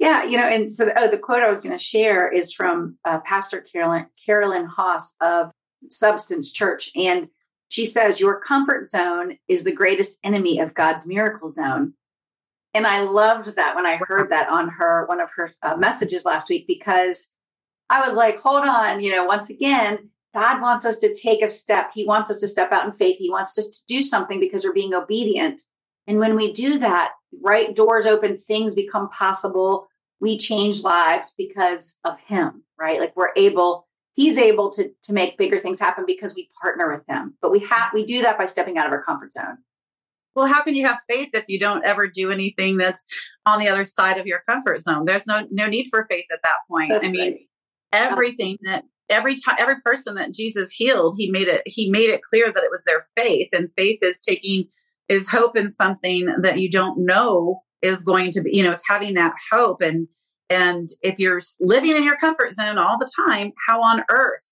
[0.00, 2.98] yeah, you know, and so oh, the quote I was going to share is from
[3.04, 5.50] uh, Pastor Carolyn, Carolyn Haas of
[5.88, 6.90] Substance Church.
[6.96, 7.28] And
[7.70, 11.94] she says, Your comfort zone is the greatest enemy of God's miracle zone.
[12.72, 16.24] And I loved that when I heard that on her, one of her uh, messages
[16.24, 17.32] last week, because
[17.88, 21.48] I was like, hold on, you know, once again, God wants us to take a
[21.48, 21.90] step.
[21.92, 23.18] He wants us to step out in faith.
[23.18, 25.62] He wants us to do something because we're being obedient.
[26.06, 27.10] And when we do that,
[27.42, 29.88] right doors open, things become possible.
[30.20, 33.00] We change lives because of him, right?
[33.00, 37.06] Like we're able, he's able to to make bigger things happen because we partner with
[37.08, 37.34] him.
[37.42, 39.58] But we have we do that by stepping out of our comfort zone.
[40.34, 43.06] Well, how can you have faith if you don't ever do anything that's
[43.46, 45.04] on the other side of your comfort zone?
[45.04, 46.90] There's no no need for faith at that point.
[46.90, 47.40] That's I mean, right
[47.92, 52.22] everything that every time every person that Jesus healed, he made it he made it
[52.22, 53.48] clear that it was their faith.
[53.52, 54.66] And faith is taking
[55.08, 58.86] is hope in something that you don't know is going to be, you know, it's
[58.86, 59.80] having that hope.
[59.80, 60.08] And
[60.48, 64.48] and if you're living in your comfort zone all the time, how on earth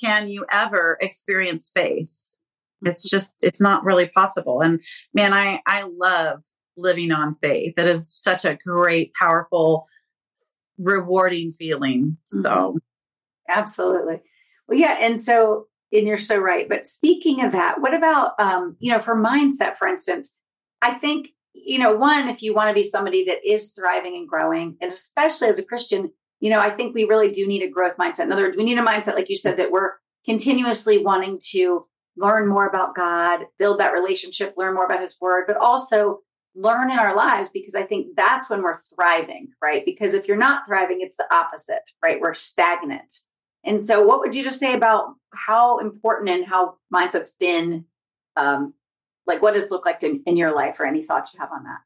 [0.00, 2.25] can you ever experience faith?
[2.84, 4.60] It's just it's not really possible.
[4.60, 4.80] And
[5.14, 6.40] man, I I love
[6.76, 7.74] living on faith.
[7.76, 9.86] That is such a great, powerful
[10.78, 12.16] rewarding feeling.
[12.26, 12.78] So, mm-hmm.
[13.48, 14.20] absolutely.
[14.68, 14.96] Well, yeah.
[15.00, 16.68] And so, and you're so right.
[16.68, 20.34] But speaking of that, what about, um, you know, for mindset, for instance,
[20.82, 24.28] I think, you know, one, if you want to be somebody that is thriving and
[24.28, 27.70] growing, and especially as a Christian, you know, I think we really do need a
[27.70, 28.24] growth mindset.
[28.24, 29.92] In other words, we need a mindset, like you said, that we're
[30.26, 35.44] continuously wanting to learn more about God, build that relationship, learn more about His Word,
[35.46, 36.20] but also
[36.54, 39.84] learn in our lives because I think that's when we're thriving, right?
[39.84, 42.20] Because if you're not thriving, it's the opposite, right?
[42.20, 43.20] We're stagnant.
[43.64, 47.84] And so, what would you just say about how important and how mindset's been,
[48.36, 48.74] um,
[49.26, 51.64] like what it's looked like in, in your life, or any thoughts you have on
[51.64, 51.80] that?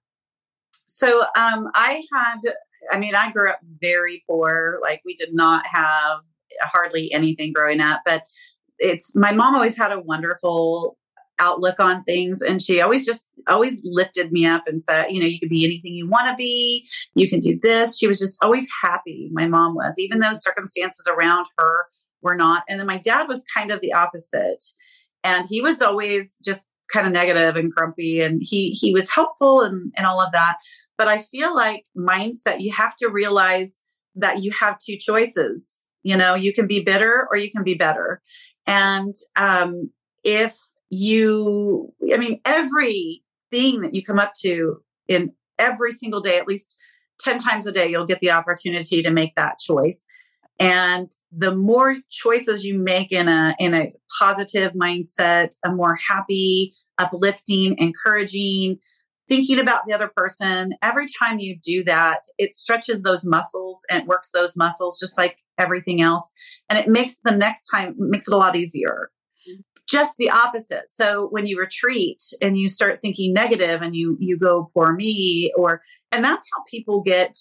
[0.86, 2.54] So, um, I had,
[2.92, 4.78] I mean, I grew up very poor.
[4.82, 6.18] Like, we did not have
[6.60, 8.24] hardly anything growing up, but
[8.80, 10.96] it's my mom always had a wonderful
[11.38, 15.26] outlook on things and she always just always lifted me up and said you know
[15.26, 18.42] you can be anything you want to be you can do this she was just
[18.44, 21.86] always happy my mom was even though circumstances around her
[22.22, 22.64] were not.
[22.68, 24.62] And then my dad was kind of the opposite.
[25.24, 29.60] And he was always just kind of negative and grumpy and he he was helpful
[29.60, 30.56] and, and all of that.
[30.98, 33.82] But I feel like mindset, you have to realize
[34.16, 35.86] that you have two choices.
[36.02, 38.22] You know, you can be bitter or you can be better.
[38.66, 39.90] And um,
[40.25, 40.57] if
[40.90, 46.46] you, I mean, every thing that you come up to in every single day, at
[46.46, 46.79] least
[47.20, 50.07] 10 times a day, you'll get the opportunity to make that choice.
[50.59, 56.75] And the more choices you make in a in a positive mindset, a more happy,
[56.99, 58.79] uplifting, encouraging,
[59.30, 64.08] thinking about the other person, every time you do that, it stretches those muscles and
[64.08, 66.34] works those muscles just like everything else.
[66.68, 69.10] And it makes the next time makes it a lot easier
[69.88, 70.88] just the opposite.
[70.88, 75.52] So when you retreat and you start thinking negative and you you go poor me
[75.56, 77.36] or and that's how people get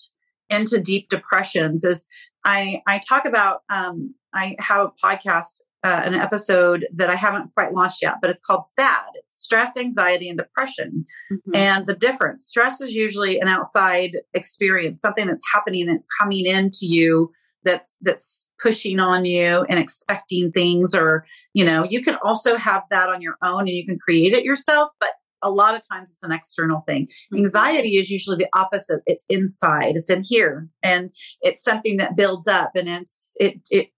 [0.50, 2.08] into deep depressions is
[2.44, 7.54] I I talk about um I have a podcast uh, an episode that I haven't
[7.54, 9.06] quite launched yet, but it's called SAD.
[9.16, 11.06] It's stress, anxiety, and depression.
[11.32, 11.56] Mm-hmm.
[11.56, 16.86] And the difference stress is usually an outside experience, something that's happening that's coming into
[16.86, 17.32] you
[17.64, 22.84] that's that's pushing on you and expecting things or you know you can also have
[22.90, 25.10] that on your own and you can create it yourself but
[25.42, 27.40] a lot of times it's an external thing mm-hmm.
[27.40, 31.10] anxiety is usually the opposite it's inside it's in here and
[31.42, 33.90] it's something that builds up and it's it it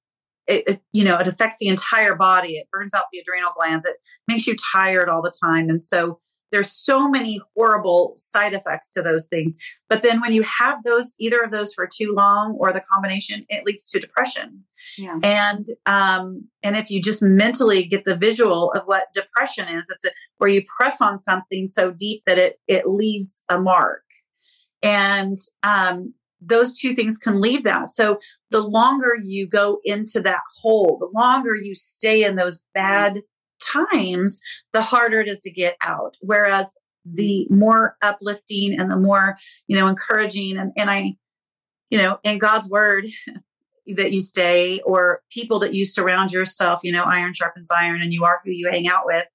[0.51, 2.57] it, it, you know it affects the entire body.
[2.57, 3.85] It burns out the adrenal glands.
[3.85, 3.95] It
[4.27, 5.69] makes you tired all the time.
[5.69, 6.19] And so
[6.51, 9.57] there's so many horrible side effects to those things.
[9.89, 13.45] But then when you have those either of those for too long or the combination
[13.49, 14.63] it leads to depression.
[14.97, 15.17] Yeah.
[15.23, 20.05] and um and if you just mentally get the visual of what depression is it's
[20.05, 24.03] a, where you press on something so deep that it it leaves a mark.
[24.83, 27.87] And um those two things can leave that.
[27.87, 33.21] So the longer you go into that hole, the longer you stay in those bad
[33.61, 34.41] times,
[34.73, 36.15] the harder it is to get out.
[36.21, 36.73] Whereas
[37.05, 41.13] the more uplifting and the more, you know, encouraging and, and I,
[41.89, 43.05] you know, in God's word
[43.95, 48.13] that you stay or people that you surround yourself, you know, iron sharpens iron and
[48.13, 49.25] you are who you hang out with.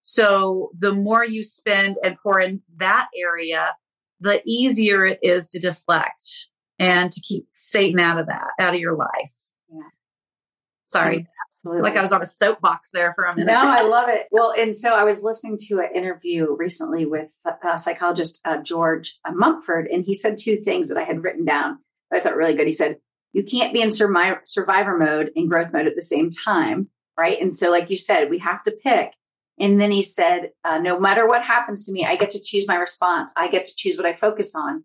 [0.00, 3.70] So the more you spend and pour in that area,
[4.22, 8.80] the easier it is to deflect and to keep Satan out of that, out of
[8.80, 9.32] your life.
[9.68, 9.80] Yeah.
[10.84, 11.26] Sorry.
[11.48, 11.82] Absolutely.
[11.82, 13.52] Like I was on a soapbox there for a minute.
[13.52, 14.26] No, I love it.
[14.30, 19.18] Well, and so I was listening to an interview recently with uh, psychologist uh, George
[19.26, 21.78] uh, Mumford, and he said two things that I had written down
[22.10, 22.66] that I thought really good.
[22.66, 22.96] He said,
[23.32, 27.38] You can't be in sur- survivor mode and growth mode at the same time, right?
[27.40, 29.12] And so, like you said, we have to pick.
[29.58, 32.66] And then he said, uh, No matter what happens to me, I get to choose
[32.66, 33.32] my response.
[33.36, 34.84] I get to choose what I focus on.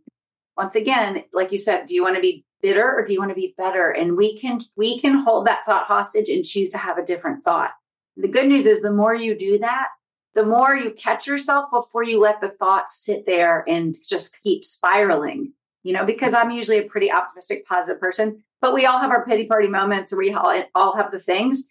[0.56, 3.30] Once again, like you said, do you want to be bitter or do you want
[3.30, 6.78] to be better and we can we can hold that thought hostage and choose to
[6.78, 7.72] have a different thought
[8.16, 9.88] the good news is the more you do that
[10.34, 14.64] the more you catch yourself before you let the thoughts sit there and just keep
[14.64, 15.54] spiraling
[15.84, 19.26] you know because i'm usually a pretty optimistic positive person but we all have our
[19.26, 21.66] pity party moments or we all, all have the things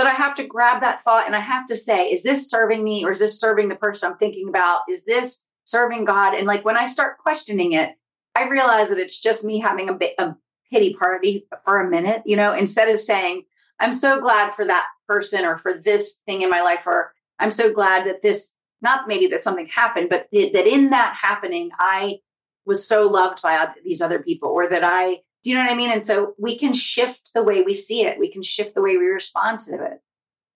[0.00, 2.82] but i have to grab that thought and i have to say is this serving
[2.82, 4.80] me or is this serving the person i'm thinking about?
[4.88, 6.34] Is this serving god?
[6.34, 7.90] And like when i start questioning it
[8.34, 10.36] I realize that it's just me having a, a
[10.72, 13.44] pity party for a minute, you know, instead of saying,
[13.78, 17.50] I'm so glad for that person or for this thing in my life, or I'm
[17.50, 22.18] so glad that this, not maybe that something happened, but that in that happening, I
[22.66, 25.76] was so loved by these other people, or that I, do you know what I
[25.76, 25.90] mean?
[25.90, 28.96] And so we can shift the way we see it, we can shift the way
[28.96, 30.00] we respond to it.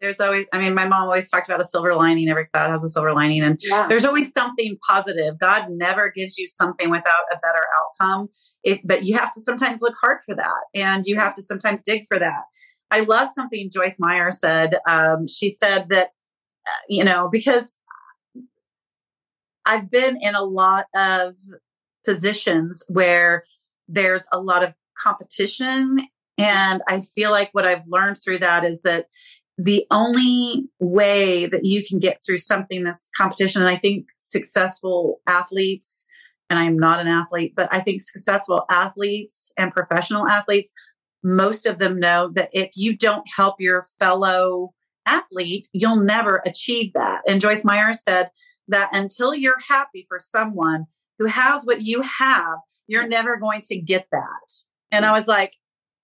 [0.01, 2.29] There's always i mean my mom always talked about a silver lining.
[2.29, 3.43] Every cloud has a silver lining.
[3.43, 3.87] And yeah.
[3.89, 5.39] there's always something positive.
[5.39, 8.29] God never gives you something without a better outcome.
[8.63, 10.65] It, but you have to sometimes look hard for that.
[10.75, 12.43] And you have to sometimes dig for that.
[12.91, 14.77] I love something joyce meyer said.
[14.87, 16.11] Um, she said that
[16.67, 17.75] uh, you know because
[19.67, 21.35] i've been in a lot of
[22.05, 23.45] positions where
[23.89, 25.99] there's a lot of competition
[26.39, 29.07] and I feel like what I've learned through that is that
[29.57, 35.21] the only way that you can get through something that's competition, and I think successful
[35.29, 36.07] athletes,
[36.51, 40.73] and I'm not an athlete, but I think successful athletes and professional athletes,
[41.23, 44.75] most of them know that if you don't help your fellow
[45.07, 47.23] athlete, you'll never achieve that.
[47.29, 48.31] And Joyce Meyer said
[48.69, 50.87] that until you're happy for someone
[51.19, 54.53] who has what you have, you're never going to get that.
[54.91, 55.53] And I was like,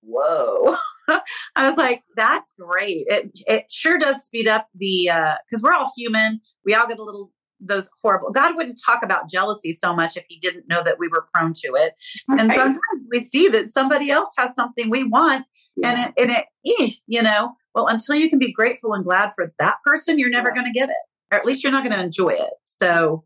[0.02, 0.76] whoa.
[1.56, 3.04] I was like, that's great.
[3.08, 5.10] It it sure does speed up the
[5.48, 6.40] because uh, we're all human.
[6.64, 8.30] We all get a little those horrible.
[8.30, 11.52] God wouldn't talk about jealousy so much if He didn't know that we were prone
[11.54, 11.94] to it.
[12.28, 12.40] Right.
[12.40, 15.90] And sometimes we see that somebody else has something we want, Yeah.
[15.90, 19.52] And it, and it, you know, well, until you can be grateful and glad for
[19.58, 20.62] that person, you're never yeah.
[20.62, 20.96] going to get it,
[21.32, 22.54] or at least you're not going to enjoy it.
[22.64, 23.24] So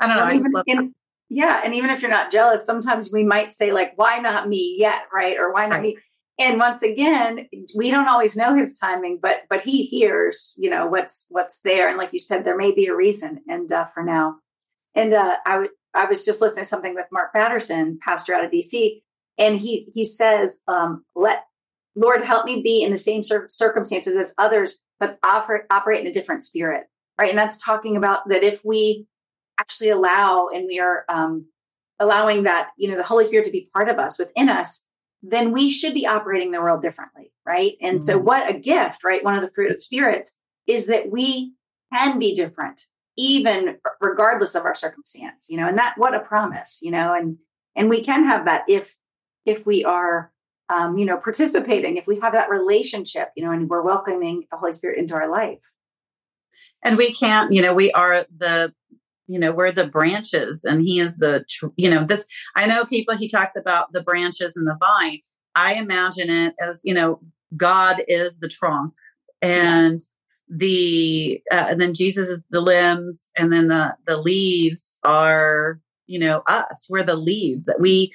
[0.00, 0.22] I don't know.
[0.22, 0.94] I even, in,
[1.28, 4.76] yeah, and even if you're not jealous, sometimes we might say like, "Why not me
[4.78, 5.38] yet?" Right?
[5.38, 5.82] Or "Why not right.
[5.82, 5.98] me?"
[6.38, 10.86] And once again, we don't always know his timing, but but he hears, you know,
[10.86, 11.88] what's what's there.
[11.88, 13.40] And like you said, there may be a reason.
[13.48, 14.36] And uh, for now,
[14.94, 18.50] and uh, I I was just listening to something with Mark Batterson, pastor out of
[18.50, 19.02] DC,
[19.36, 21.44] and he he says, um, "Let
[21.94, 26.06] Lord help me be in the same cir- circumstances as others, but offer, operate in
[26.06, 26.86] a different spirit."
[27.18, 29.06] Right, and that's talking about that if we
[29.58, 31.46] actually allow and we are um,
[31.98, 34.86] allowing that you know the Holy Spirit to be part of us within us,
[35.22, 37.76] then we should be operating the world differently, right?
[37.80, 38.04] And mm-hmm.
[38.04, 39.24] so, what a gift, right?
[39.24, 40.34] One of the fruit of spirits
[40.66, 41.54] is that we
[41.92, 42.82] can be different
[43.18, 47.36] even regardless of our circumstance you know and that what a promise you know and
[47.74, 48.96] and we can have that if
[49.44, 50.32] if we are
[50.68, 54.56] um, you know participating if we have that relationship you know and we're welcoming the
[54.56, 55.72] holy spirit into our life
[56.82, 58.72] and we can't you know we are the
[59.28, 61.44] you know we're the branches and he is the
[61.76, 62.24] you know this
[62.56, 65.20] i know people he talks about the branches and the vine
[65.54, 67.20] i imagine it as you know
[67.56, 68.92] god is the trunk
[69.42, 70.04] and
[70.48, 76.18] the uh, and then Jesus is the limbs, and then the the leaves are you
[76.18, 76.86] know us.
[76.88, 78.12] We're the leaves that we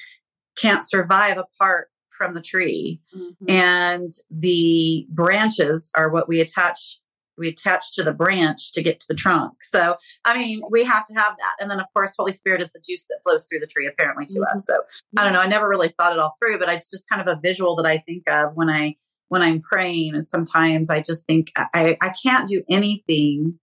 [0.58, 3.50] can't survive apart from the tree, mm-hmm.
[3.50, 7.00] and the branches are what we attach
[7.38, 9.54] we attach to the branch to get to the trunk.
[9.62, 11.56] So, I mean, we have to have that.
[11.60, 14.26] And then, of course, Holy Spirit is the juice that flows through the tree, apparently,
[14.28, 14.58] to mm-hmm.
[14.58, 14.66] us.
[14.66, 14.82] So,
[15.18, 15.40] I don't know.
[15.40, 17.86] I never really thought it all through, but it's just kind of a visual that
[17.86, 18.96] I think of when I
[19.30, 20.14] when I'm praying.
[20.14, 23.58] And sometimes I just think I, I can't do anything.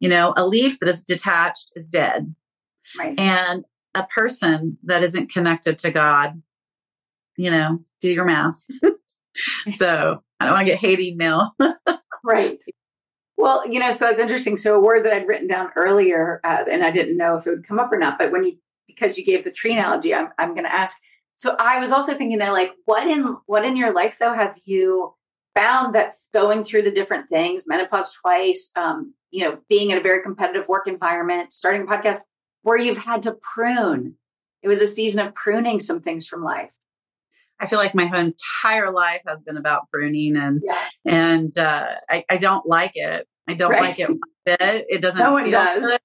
[0.00, 2.34] You know, a leaf that is detached is dead.
[2.96, 3.18] Right.
[3.18, 6.40] And a person that isn't connected to God,
[7.36, 8.64] you know, do your math.
[9.72, 11.50] so I don't want to get hate email.
[12.24, 12.62] right.
[13.38, 14.56] Well, you know, so it's interesting.
[14.56, 17.50] So a word that I'd written down earlier, uh, and I didn't know if it
[17.50, 20.30] would come up or not, but when you, because you gave the tree analogy, I'm,
[20.38, 20.96] I'm going to ask,
[21.36, 24.58] so I was also thinking that like what in what in your life though have
[24.64, 25.14] you
[25.54, 30.02] found that going through the different things, menopause twice, um, you know, being in a
[30.02, 32.18] very competitive work environment, starting a podcast
[32.62, 34.16] where you've had to prune.
[34.64, 36.72] It was a season of pruning some things from life.
[37.60, 40.88] I feel like my entire life has been about pruning and yeah.
[41.04, 43.26] and uh, I, I, don't like it.
[43.48, 43.82] I don't right.
[43.82, 44.86] like it one bit.
[44.88, 45.82] It doesn't no one does.
[45.82, 46.00] Good.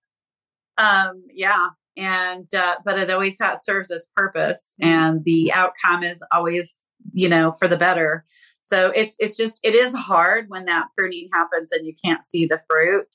[0.77, 6.23] Um, yeah, and uh, but it always has, serves its purpose and the outcome is
[6.31, 6.73] always
[7.11, 8.25] you know for the better
[8.63, 12.45] so it's it's just it is hard when that pruning happens and you can't see
[12.45, 13.13] the fruit.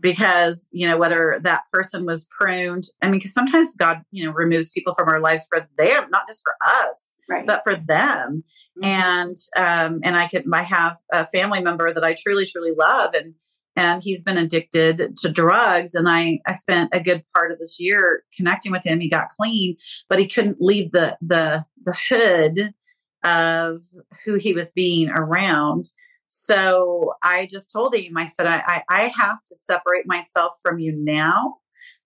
[0.00, 4.32] Because you know whether that person was pruned i mean because sometimes god you know
[4.32, 7.46] removes people from our lives for them not just for us right.
[7.46, 8.42] but for them
[8.78, 8.84] mm-hmm.
[8.84, 13.14] and um and i could i have a family member that i truly truly love
[13.14, 13.34] and
[13.76, 17.76] and he's been addicted to drugs and i i spent a good part of this
[17.78, 19.76] year connecting with him he got clean
[20.08, 22.74] but he couldn't leave the the the hood
[23.22, 23.82] of
[24.24, 25.86] who he was being around
[26.28, 30.78] so i just told him i said i i, I have to separate myself from
[30.78, 31.56] you now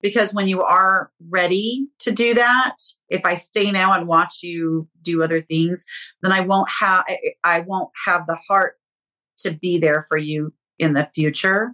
[0.02, 2.76] because when you are ready to do that
[3.08, 5.84] if i stay now and watch you do other things
[6.22, 7.04] then i won't have
[7.44, 8.76] i won't have the heart
[9.38, 11.72] to be there for you in the future.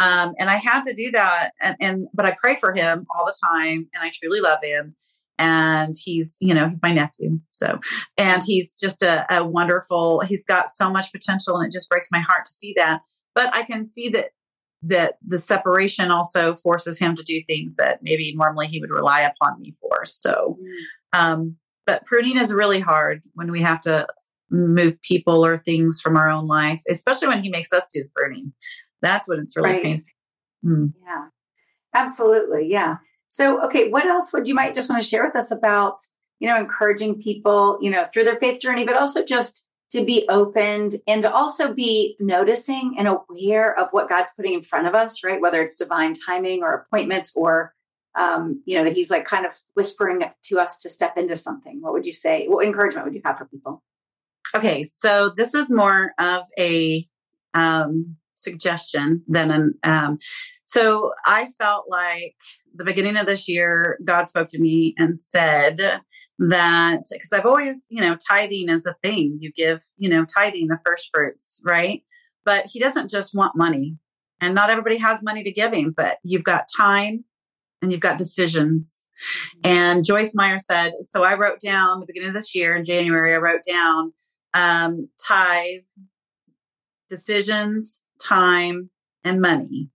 [0.00, 1.52] Um, and I had to do that.
[1.60, 4.96] And, and, but I pray for him all the time and I truly love him.
[5.40, 7.40] And he's, you know, he's my nephew.
[7.48, 7.80] So,
[8.18, 12.08] and he's just a, a wonderful, he's got so much potential and it just breaks
[12.12, 13.00] my heart to see that.
[13.34, 14.32] But I can see that
[14.82, 19.20] that the separation also forces him to do things that maybe normally he would rely
[19.20, 20.06] upon me for.
[20.06, 20.58] So,
[21.12, 24.06] um, but pruning is really hard when we have to
[24.50, 28.10] move people or things from our own life, especially when he makes us do the
[28.14, 28.52] burning.
[29.02, 29.82] That's when it's really right.
[29.82, 30.06] painful.
[30.64, 30.92] Mm.
[31.04, 31.26] Yeah,
[31.94, 32.68] absolutely.
[32.70, 32.96] Yeah.
[33.30, 36.00] So, okay, what else would you might just want to share with us about,
[36.40, 40.26] you know, encouraging people, you know, through their faith journey, but also just to be
[40.28, 44.96] opened and to also be noticing and aware of what God's putting in front of
[44.96, 45.40] us, right?
[45.40, 47.72] Whether it's divine timing or appointments or,
[48.16, 51.80] um, you know, that He's like kind of whispering to us to step into something.
[51.80, 52.48] What would you say?
[52.48, 53.84] What encouragement would you have for people?
[54.56, 57.06] Okay, so this is more of a
[57.54, 59.74] um, suggestion than an.
[59.84, 60.18] Um,
[60.64, 62.36] so I felt like
[62.74, 65.78] the beginning of this year, God spoke to me and said
[66.38, 69.38] that because I've always, you know, tithing is a thing.
[69.40, 72.02] You give, you know, tithing the first fruits, right?
[72.44, 73.96] But He doesn't just want money,
[74.40, 77.24] and not everybody has money to give Him, but you've got time
[77.82, 79.04] and you've got decisions.
[79.64, 83.34] And Joyce Meyer said, so I wrote down the beginning of this year in January,
[83.34, 84.12] I wrote down
[84.54, 85.82] um, tithe,
[87.08, 88.90] decisions, time,
[89.24, 89.88] and money.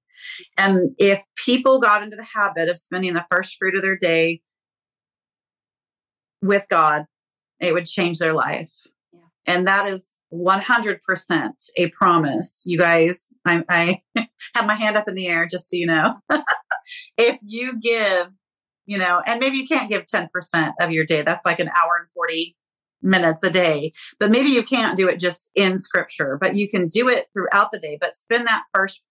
[0.58, 4.42] And if people got into the habit of spending the first fruit of their day
[6.42, 7.06] with God,
[7.60, 8.72] it would change their life.
[9.14, 9.20] Yeah.
[9.46, 11.00] And that is 100%
[11.78, 12.64] a promise.
[12.66, 14.02] You guys, I, I
[14.56, 16.16] have my hand up in the air just so you know.
[17.18, 18.28] if you give,
[18.86, 21.98] you know, and maybe you can't give 10% of your day, that's like an hour
[22.00, 22.56] and 40
[23.02, 26.88] minutes a day, but maybe you can't do it just in scripture, but you can
[26.88, 29.04] do it throughout the day, but spend that first,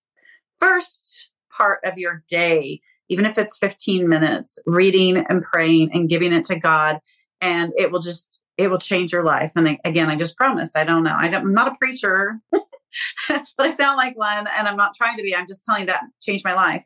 [0.65, 6.33] first part of your day, even if it's 15 minutes, reading and praying and giving
[6.33, 6.99] it to God.
[7.41, 9.53] And it will just it will change your life.
[9.57, 11.17] And again, I just promise, I don't know.
[11.19, 15.23] I am not a preacher, but I sound like one and I'm not trying to
[15.23, 15.35] be.
[15.35, 16.85] I'm just telling you that changed my life.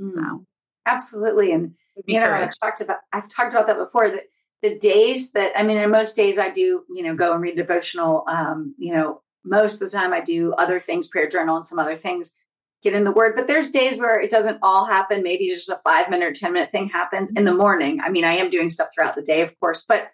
[0.00, 0.12] Mm.
[0.12, 0.46] So
[0.86, 1.52] absolutely.
[1.52, 1.72] And
[2.06, 4.22] you know, I've talked about, I've talked about that before that
[4.62, 7.56] the days that, I mean, in most days I do, you know, go and read
[7.56, 11.66] devotional, um, you know, most of the time I do other things, prayer journal and
[11.66, 12.32] some other things,
[12.82, 13.34] get in the word.
[13.36, 15.22] But there's days where it doesn't all happen.
[15.22, 18.00] Maybe just a five minute or 10 minute thing happens in the morning.
[18.00, 20.10] I mean, I am doing stuff throughout the day, of course, but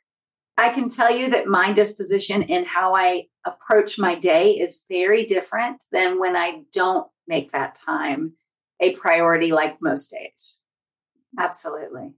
[0.59, 5.27] I can tell you that my disposition and how I approach my day is very
[5.27, 8.33] different than when I don't make that time
[8.81, 10.61] a priority like most days.
[11.39, 12.13] Absolutely.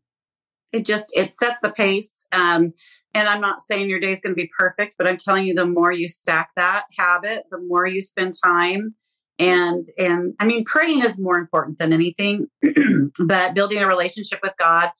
[0.73, 2.29] It just it sets the pace.
[2.31, 2.75] Um,
[3.15, 5.55] and I'm not saying your day is going to be perfect, but I'm telling you
[5.55, 8.95] the more you stack that habit, the more you spend time
[9.39, 12.49] and and I mean praying is more important than anything,
[13.26, 14.91] but building a relationship with God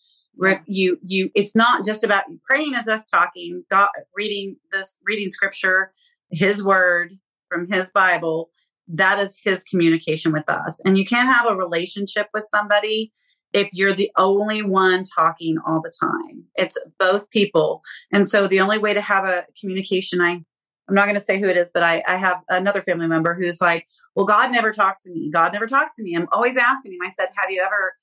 [0.67, 5.93] you you it's not just about praying as us talking god reading this reading scripture
[6.31, 7.19] his word
[7.49, 8.51] from his bible.
[8.89, 10.81] That is his communication with us.
[10.85, 13.13] And you can't have a relationship with somebody
[13.53, 16.45] if you're the only one talking all the time.
[16.55, 17.83] It's both people.
[18.13, 20.43] And so the only way to have a communication i
[20.89, 23.35] i'm not going to say who it is but i i have another family member
[23.35, 23.87] who's like
[24.19, 26.99] well god never talks to me god never talks to me i'm always asking him
[27.07, 27.95] i said have you ever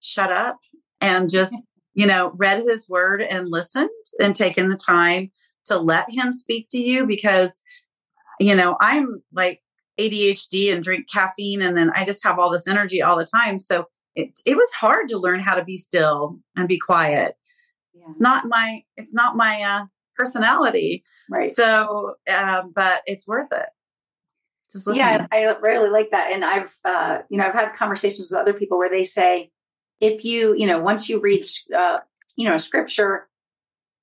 [0.00, 0.56] shut up
[1.00, 1.54] and just
[1.94, 3.88] you know, read his word and listened
[4.20, 5.30] and taken the time
[5.66, 7.62] to let him speak to you because,
[8.40, 9.62] you know, I'm like
[9.98, 13.60] ADHD and drink caffeine and then I just have all this energy all the time.
[13.60, 17.36] So it, it was hard to learn how to be still and be quiet.
[17.94, 18.04] Yeah.
[18.08, 19.84] It's not my, it's not my uh,
[20.16, 21.04] personality.
[21.30, 21.54] Right.
[21.54, 23.66] So, um, but it's worth it.
[24.96, 26.32] Yeah, I really like that.
[26.32, 29.50] And I've, uh, you know, I've had conversations with other people where they say,
[30.00, 31.44] if you, you know, once you read,
[31.74, 32.00] uh,
[32.36, 33.28] you know, scripture,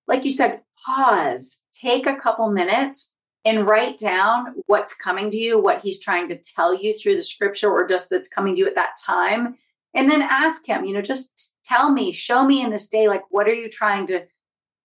[0.08, 3.14] like you said, pause, take a couple minutes
[3.44, 7.24] and write down what's coming to you, what he's trying to tell you through the
[7.24, 9.56] scripture or just that's coming to you at that time.
[9.94, 13.24] And then ask him, you know, just tell me, show me in this day, like,
[13.30, 14.26] what are you trying to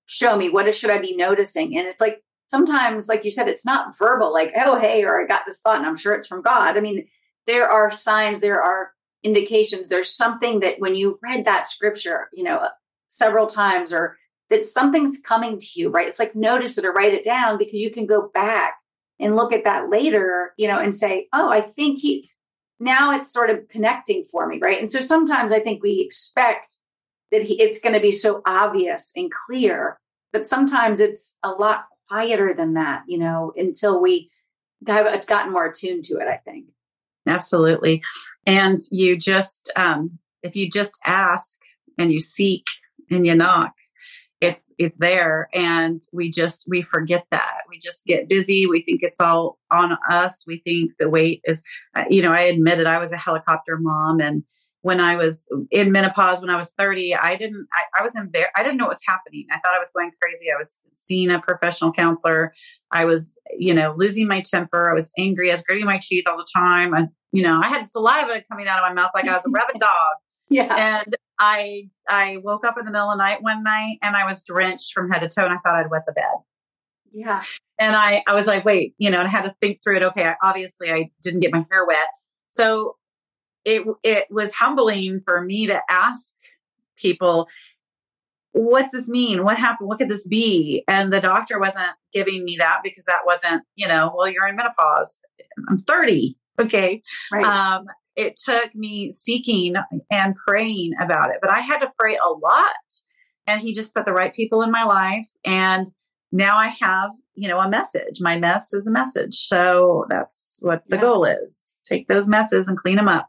[0.07, 0.49] show me?
[0.49, 1.77] What should I be noticing?
[1.77, 5.27] And it's like, sometimes, like you said, it's not verbal, like, oh, hey, or I
[5.27, 6.77] got this thought and I'm sure it's from God.
[6.77, 7.09] I mean,
[7.47, 8.93] there are signs, there are
[9.27, 12.69] indications there's something that when you read that scripture you know uh,
[13.09, 14.17] several times or
[14.51, 17.81] that something's coming to you right it's like notice it or write it down because
[17.81, 18.77] you can go back
[19.19, 22.31] and look at that later you know and say oh i think he
[22.79, 26.75] now it's sort of connecting for me right and so sometimes i think we expect
[27.33, 29.99] that he, it's going to be so obvious and clear
[30.33, 34.31] but sometimes it's a lot quieter than that you know until we
[34.87, 36.67] have gotten more attuned to it i think.
[37.27, 38.03] Absolutely.
[38.47, 41.61] And you just, um, if you just ask
[41.99, 42.67] and you seek
[43.11, 43.73] and you knock,
[44.43, 45.49] it's it's there.
[45.55, 47.61] And we just we forget that.
[47.71, 48.67] We just get busy.
[48.67, 50.45] We think it's all on us.
[50.47, 54.21] We think the weight is uh, you know i admitted i was a helicopter mom
[54.21, 54.45] and
[54.87, 58.53] when i was in menopause when i was 30 i didn't i, I was embarrassed
[58.57, 61.31] i didn't know what was happening i thought i was going crazy i was seeing
[61.31, 62.53] a professional counselor
[62.93, 64.91] I was, you know, losing my temper.
[64.91, 65.51] I was angry.
[65.51, 66.95] I was gritting my teeth all the time.
[66.95, 69.51] And, you know, I had saliva coming out of my mouth like I was a
[69.51, 70.15] rabid dog.
[70.49, 70.75] Yeah.
[70.75, 74.25] And I I woke up in the middle of the night one night and I
[74.25, 76.25] was drenched from head to toe and I thought I'd wet the bed.
[77.13, 77.43] Yeah.
[77.79, 80.03] And I I was like, wait, you know, and I had to think through it.
[80.05, 82.09] Okay, I, obviously I didn't get my hair wet.
[82.49, 82.97] So
[83.67, 86.35] it it was humbling for me to ask
[86.97, 87.49] people
[88.57, 89.45] what's this mean?
[89.45, 89.89] What happened?
[89.89, 90.83] What could this be?
[90.89, 94.57] And the doctor wasn't giving me that because that wasn't, you know, well, you're in
[94.57, 95.21] menopause.
[95.69, 96.39] I'm 30.
[96.59, 97.03] Okay.
[97.31, 97.45] Right.
[97.45, 97.85] Um,
[98.17, 99.75] it took me seeking
[100.11, 102.67] and praying about it, but I had to pray a lot.
[103.47, 105.29] And he just put the right people in my life.
[105.45, 105.91] And
[106.33, 108.21] now I have, you know, a message.
[108.21, 109.35] My mess is a message.
[109.35, 111.03] So that's what the yeah.
[111.03, 111.83] goal is.
[111.85, 113.29] Take those messes and clean them up.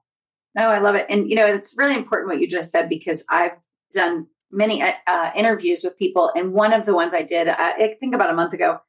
[0.58, 1.06] Oh, I love it.
[1.10, 3.58] And, you know, it's really important what you just said because I've
[3.94, 7.56] done many uh, uh, interviews with people, and one of the ones I did, uh,
[7.58, 8.80] I think about a month ago,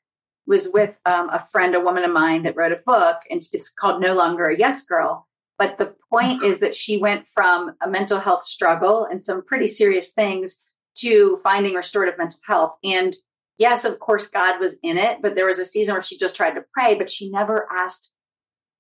[0.46, 3.68] was with um, a friend, a woman of mine that wrote a book, and it's
[3.68, 5.28] called No Longer a Yes Girl.
[5.58, 9.66] But the point is that she went from a mental health struggle and some pretty
[9.66, 10.62] serious things
[10.98, 12.76] to finding restorative mental health.
[12.82, 13.14] And
[13.58, 16.36] yes, of course, God was in it, but there was a season where she just
[16.36, 18.10] tried to pray, but she never asked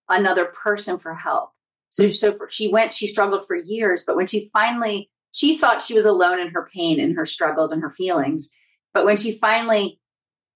[0.08, 1.50] another person for help.
[1.98, 5.82] So, so for, she went, she struggled for years, but when she finally, she thought
[5.82, 8.50] she was alone in her pain and her struggles and her feelings.
[8.94, 9.98] But when she finally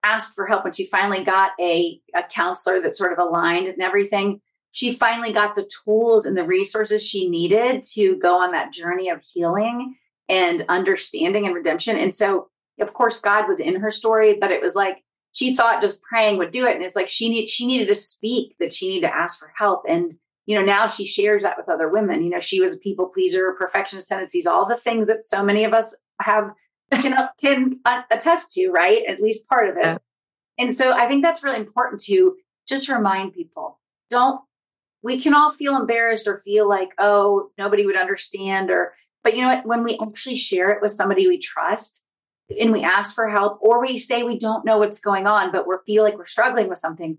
[0.04, 3.82] asked for help, when she finally got a, a counselor that sort of aligned and
[3.82, 4.40] everything,
[4.70, 9.08] she finally got the tools and the resources she needed to go on that journey
[9.08, 9.96] of healing
[10.28, 11.96] and understanding and redemption.
[11.96, 15.82] And so, of course, God was in her story, but it was like she thought
[15.82, 16.76] just praying would do it.
[16.76, 19.52] And it's like she need she needed to speak that she needed to ask for
[19.56, 19.82] help.
[19.88, 20.14] And
[20.46, 22.22] you know, now she shares that with other women.
[22.22, 25.64] You know, she was a people pleaser, perfectionist tendencies, all the things that so many
[25.64, 26.50] of us have
[26.92, 27.80] can can
[28.10, 29.02] attest to, right?
[29.08, 29.84] At least part of it.
[29.84, 29.98] Yeah.
[30.58, 32.36] And so I think that's really important to
[32.68, 33.80] just remind people.
[34.10, 34.40] Don't
[35.02, 39.42] we can all feel embarrassed or feel like, oh, nobody would understand or but you
[39.42, 39.66] know what?
[39.66, 42.04] When we actually share it with somebody we trust
[42.58, 45.66] and we ask for help, or we say we don't know what's going on, but
[45.66, 47.18] we feel like we're struggling with something,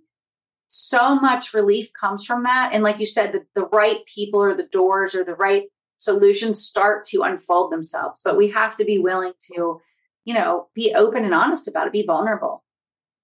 [0.76, 2.72] so much relief comes from that.
[2.74, 5.66] And like you said, the, the right people or the doors or the right
[5.98, 8.24] solutions start to unfold themselves.
[8.26, 9.80] But we have to be willing to,
[10.26, 12.64] you know, be open and honest about it, be vulnerable.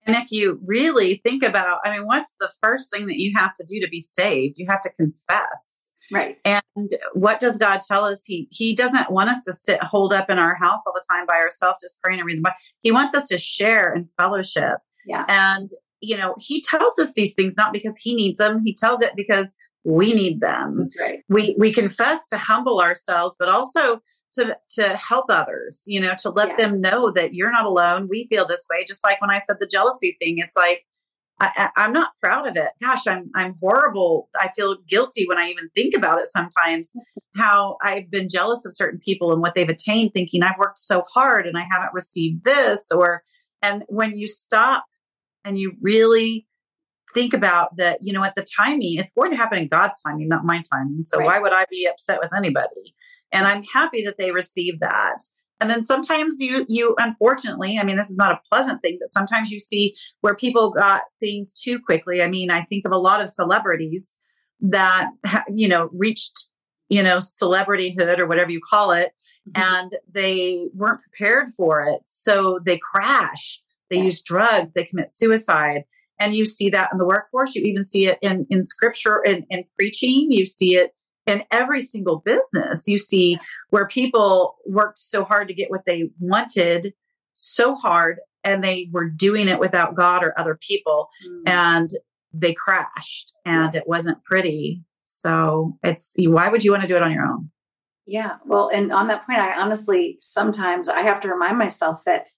[0.06, 3.56] And if you really think about, I mean, what's the first thing that you have
[3.56, 4.60] to do to be saved?
[4.60, 5.94] You have to confess.
[6.12, 6.38] Right.
[6.46, 8.24] And what does God tell us?
[8.24, 11.26] He He doesn't want us to sit holed up in our house all the time
[11.26, 12.58] by ourselves, just praying and reading the Bible.
[12.82, 14.78] He wants us to share and fellowship.
[15.06, 15.26] Yeah.
[15.28, 15.72] And
[16.02, 18.62] you know, He tells us these things not because He needs them.
[18.64, 20.78] He tells it because we need them.
[20.80, 21.20] That's right.
[21.30, 24.02] We we confess to humble ourselves, but also
[24.34, 26.56] to to help others you know to let yeah.
[26.58, 29.56] them know that you're not alone we feel this way just like when i said
[29.60, 30.86] the jealousy thing it's like
[31.42, 32.70] I, am not proud of it.
[32.82, 34.30] Gosh, I'm I'm horrible.
[34.38, 36.92] I feel guilty when I even think about it sometimes.
[37.36, 41.06] How I've been jealous of certain people and what they've attained, thinking I've worked so
[41.14, 42.92] hard and I haven't received this.
[42.92, 43.24] Or
[43.62, 44.84] and when you stop
[45.44, 46.48] and you really
[47.14, 50.28] think about that, you know, at the timing, it's going to happen in God's timing,
[50.28, 51.04] not my timing.
[51.04, 51.26] So right.
[51.26, 52.96] why would I be upset with anybody?
[53.32, 55.20] And I'm happy that they received that.
[55.62, 59.10] And then sometimes you you unfortunately, I mean this is not a pleasant thing, but
[59.10, 62.22] sometimes you see where people got things too quickly.
[62.22, 64.18] I mean, I think of a lot of celebrities
[64.62, 65.10] that
[65.54, 66.48] you know reached
[66.88, 69.12] you know celebrityhood or whatever you call it
[69.50, 69.62] mm-hmm.
[69.62, 72.02] and they weren't prepared for it.
[72.06, 74.06] So they crash, they yes.
[74.06, 75.84] use drugs, they commit suicide.
[76.22, 77.56] And you see that in the workforce.
[77.56, 80.28] You even see it in, in scripture and in, in preaching.
[80.30, 80.94] You see it
[81.26, 83.38] in every single business you see
[83.70, 86.94] where people worked so hard to get what they wanted
[87.36, 91.44] so hard and they were doing it without God or other people mm.
[91.46, 91.92] and
[92.34, 94.84] they crashed and it wasn't pretty.
[95.04, 97.50] So it's why would you want to do it on your own?
[98.06, 98.38] Yeah.
[98.46, 102.30] Well, and on that point, I honestly sometimes I have to remind myself that,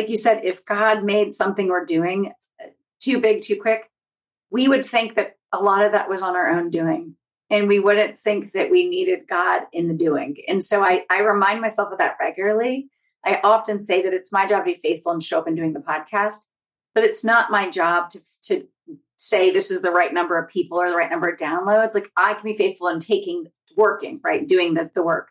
[0.00, 2.68] like you said, if God made something we're doing uh,
[3.00, 3.90] too big, too quick,
[4.50, 7.16] we would think that a lot of that was on our own doing
[7.50, 10.38] and we wouldn't think that we needed God in the doing.
[10.48, 12.88] And so I, I remind myself of that regularly.
[13.26, 15.74] I often say that it's my job to be faithful and show up and doing
[15.74, 16.46] the podcast,
[16.94, 18.68] but it's not my job to, to
[19.16, 21.94] say this is the right number of people or the right number of downloads.
[21.94, 24.48] Like I can be faithful in taking working, right?
[24.48, 25.28] Doing the, the work.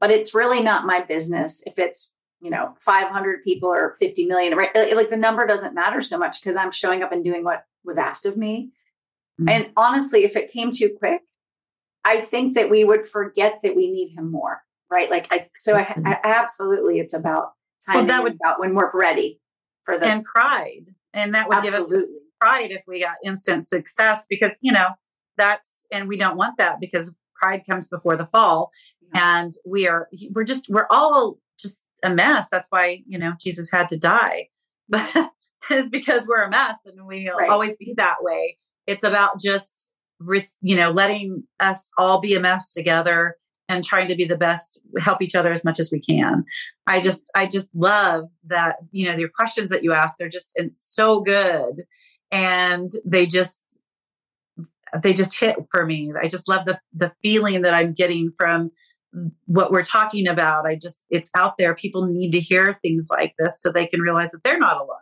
[0.00, 2.12] But it's really not my business if it's,
[2.42, 4.74] you know, 500 people or 50 million, right?
[4.96, 7.98] Like the number doesn't matter so much because I'm showing up and doing what was
[7.98, 8.72] asked of me.
[9.40, 9.48] Mm-hmm.
[9.48, 11.22] And honestly, if it came too quick,
[12.04, 15.08] I think that we would forget that we need him more, right?
[15.08, 16.06] Like, I, so I, mm-hmm.
[16.06, 17.52] I absolutely, it's about
[17.86, 17.96] time.
[17.96, 19.40] Well, that would about when we're ready
[19.84, 21.96] for the and pride, and that would absolutely.
[21.96, 24.88] give us pride if we got instant success because you know
[25.36, 28.72] that's and we don't want that because pride comes before the fall,
[29.14, 32.48] and we are we're just we're all just a mess.
[32.50, 34.48] That's why you know Jesus had to die,
[34.88, 35.30] but
[35.70, 37.48] it's because we're a mess and we right.
[37.48, 38.58] always be that way.
[38.86, 39.88] It's about just
[40.60, 43.36] you know, letting us all be a mess together
[43.68, 46.44] and trying to be the best, help each other as much as we can.
[46.86, 50.52] I just, I just love that, you know, your questions that you ask, they're just,
[50.56, 51.84] it's so good.
[52.30, 53.78] And they just,
[55.02, 56.12] they just hit for me.
[56.20, 58.72] I just love the, the feeling that I'm getting from
[59.46, 60.66] what we're talking about.
[60.66, 61.74] I just, it's out there.
[61.74, 64.96] People need to hear things like this so they can realize that they're not alone.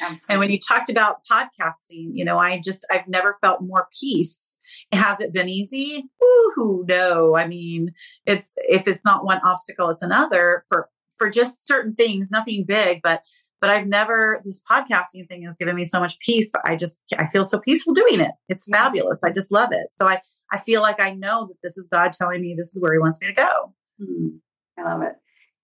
[0.00, 0.32] Absolutely.
[0.32, 4.58] And when you talked about podcasting, you know, I just, I've never felt more peace.
[4.92, 6.04] Has it been easy?
[6.22, 7.34] Woohoo, no.
[7.34, 7.92] I mean,
[8.26, 13.00] it's, if it's not one obstacle, it's another for, for just certain things, nothing big,
[13.02, 13.22] but
[13.58, 16.52] but I've never, this podcasting thing has given me so much peace.
[16.66, 18.32] I just, I feel so peaceful doing it.
[18.50, 18.82] It's yeah.
[18.82, 19.24] fabulous.
[19.24, 19.86] I just love it.
[19.90, 20.20] So I,
[20.52, 22.98] I feel like I know that this is God telling me this is where he
[22.98, 23.74] wants me to go.
[24.00, 24.38] Mm,
[24.78, 25.14] I love it.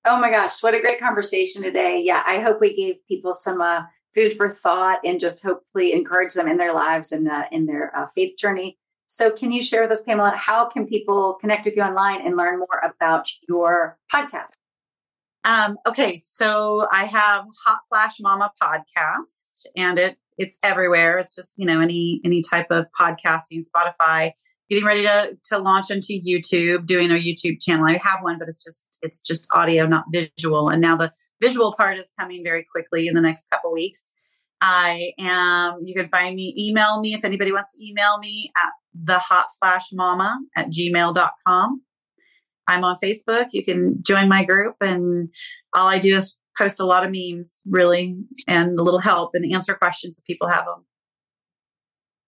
[0.05, 2.01] Oh my gosh, what a great conversation today.
[2.05, 3.83] Yeah, I hope we gave people some uh,
[4.15, 7.97] food for thought and just hopefully encourage them in their lives and uh, in their
[7.97, 8.79] uh, faith journey.
[9.07, 12.37] So, can you share with us, Pamela, how can people connect with you online and
[12.37, 14.57] learn more about your podcast?
[15.45, 21.19] Um, okay, so I have Hot Flash Mama podcast, and it it's everywhere.
[21.19, 24.33] It's just you know any any type of podcasting, Spotify.
[24.71, 27.87] Getting ready to to launch into YouTube, doing a YouTube channel.
[27.87, 30.69] I have one, but it's just it's just audio, not visual.
[30.71, 34.15] And now the visual part is coming very quickly in the next couple weeks.
[34.63, 35.81] I am.
[35.85, 36.55] You can find me.
[36.57, 41.83] Email me if anybody wants to email me at the hot flash mama at gmail.com.
[42.69, 43.49] I'm on Facebook.
[43.51, 45.29] You can join my group, and
[45.75, 49.53] all I do is post a lot of memes, really, and a little help and
[49.53, 50.85] answer questions if people have them.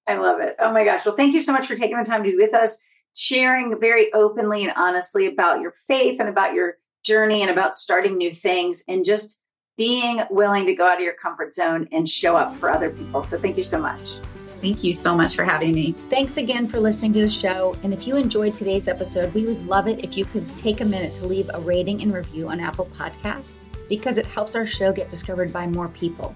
[0.07, 0.57] I love it.
[0.59, 1.05] Oh my gosh.
[1.07, 2.79] Well, thank you so much for taking the time to be with us,
[3.17, 8.17] sharing very openly and honestly about your faith and about your journey and about starting
[8.17, 9.39] new things and just
[9.77, 13.23] being willing to go out of your comfort zone and show up for other people.
[13.23, 14.19] So, thank you so much.
[14.61, 15.93] Thank you so much for having me.
[16.09, 17.77] Thanks again for listening to the show.
[17.83, 20.85] And if you enjoyed today's episode, we would love it if you could take a
[20.87, 23.59] minute to leave a rating and review on Apple Podcast
[23.91, 26.35] because it helps our show get discovered by more people.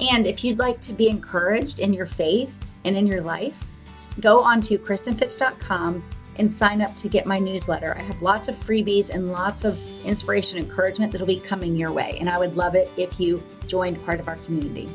[0.00, 3.56] And if you'd like to be encouraged in your faith and in your life,
[4.20, 6.02] go on to KristinFitch.com
[6.38, 7.96] and sign up to get my newsletter.
[7.96, 11.92] I have lots of freebies and lots of inspiration and encouragement that'll be coming your
[11.92, 12.16] way.
[12.18, 14.88] And I would love it if you joined part of our community.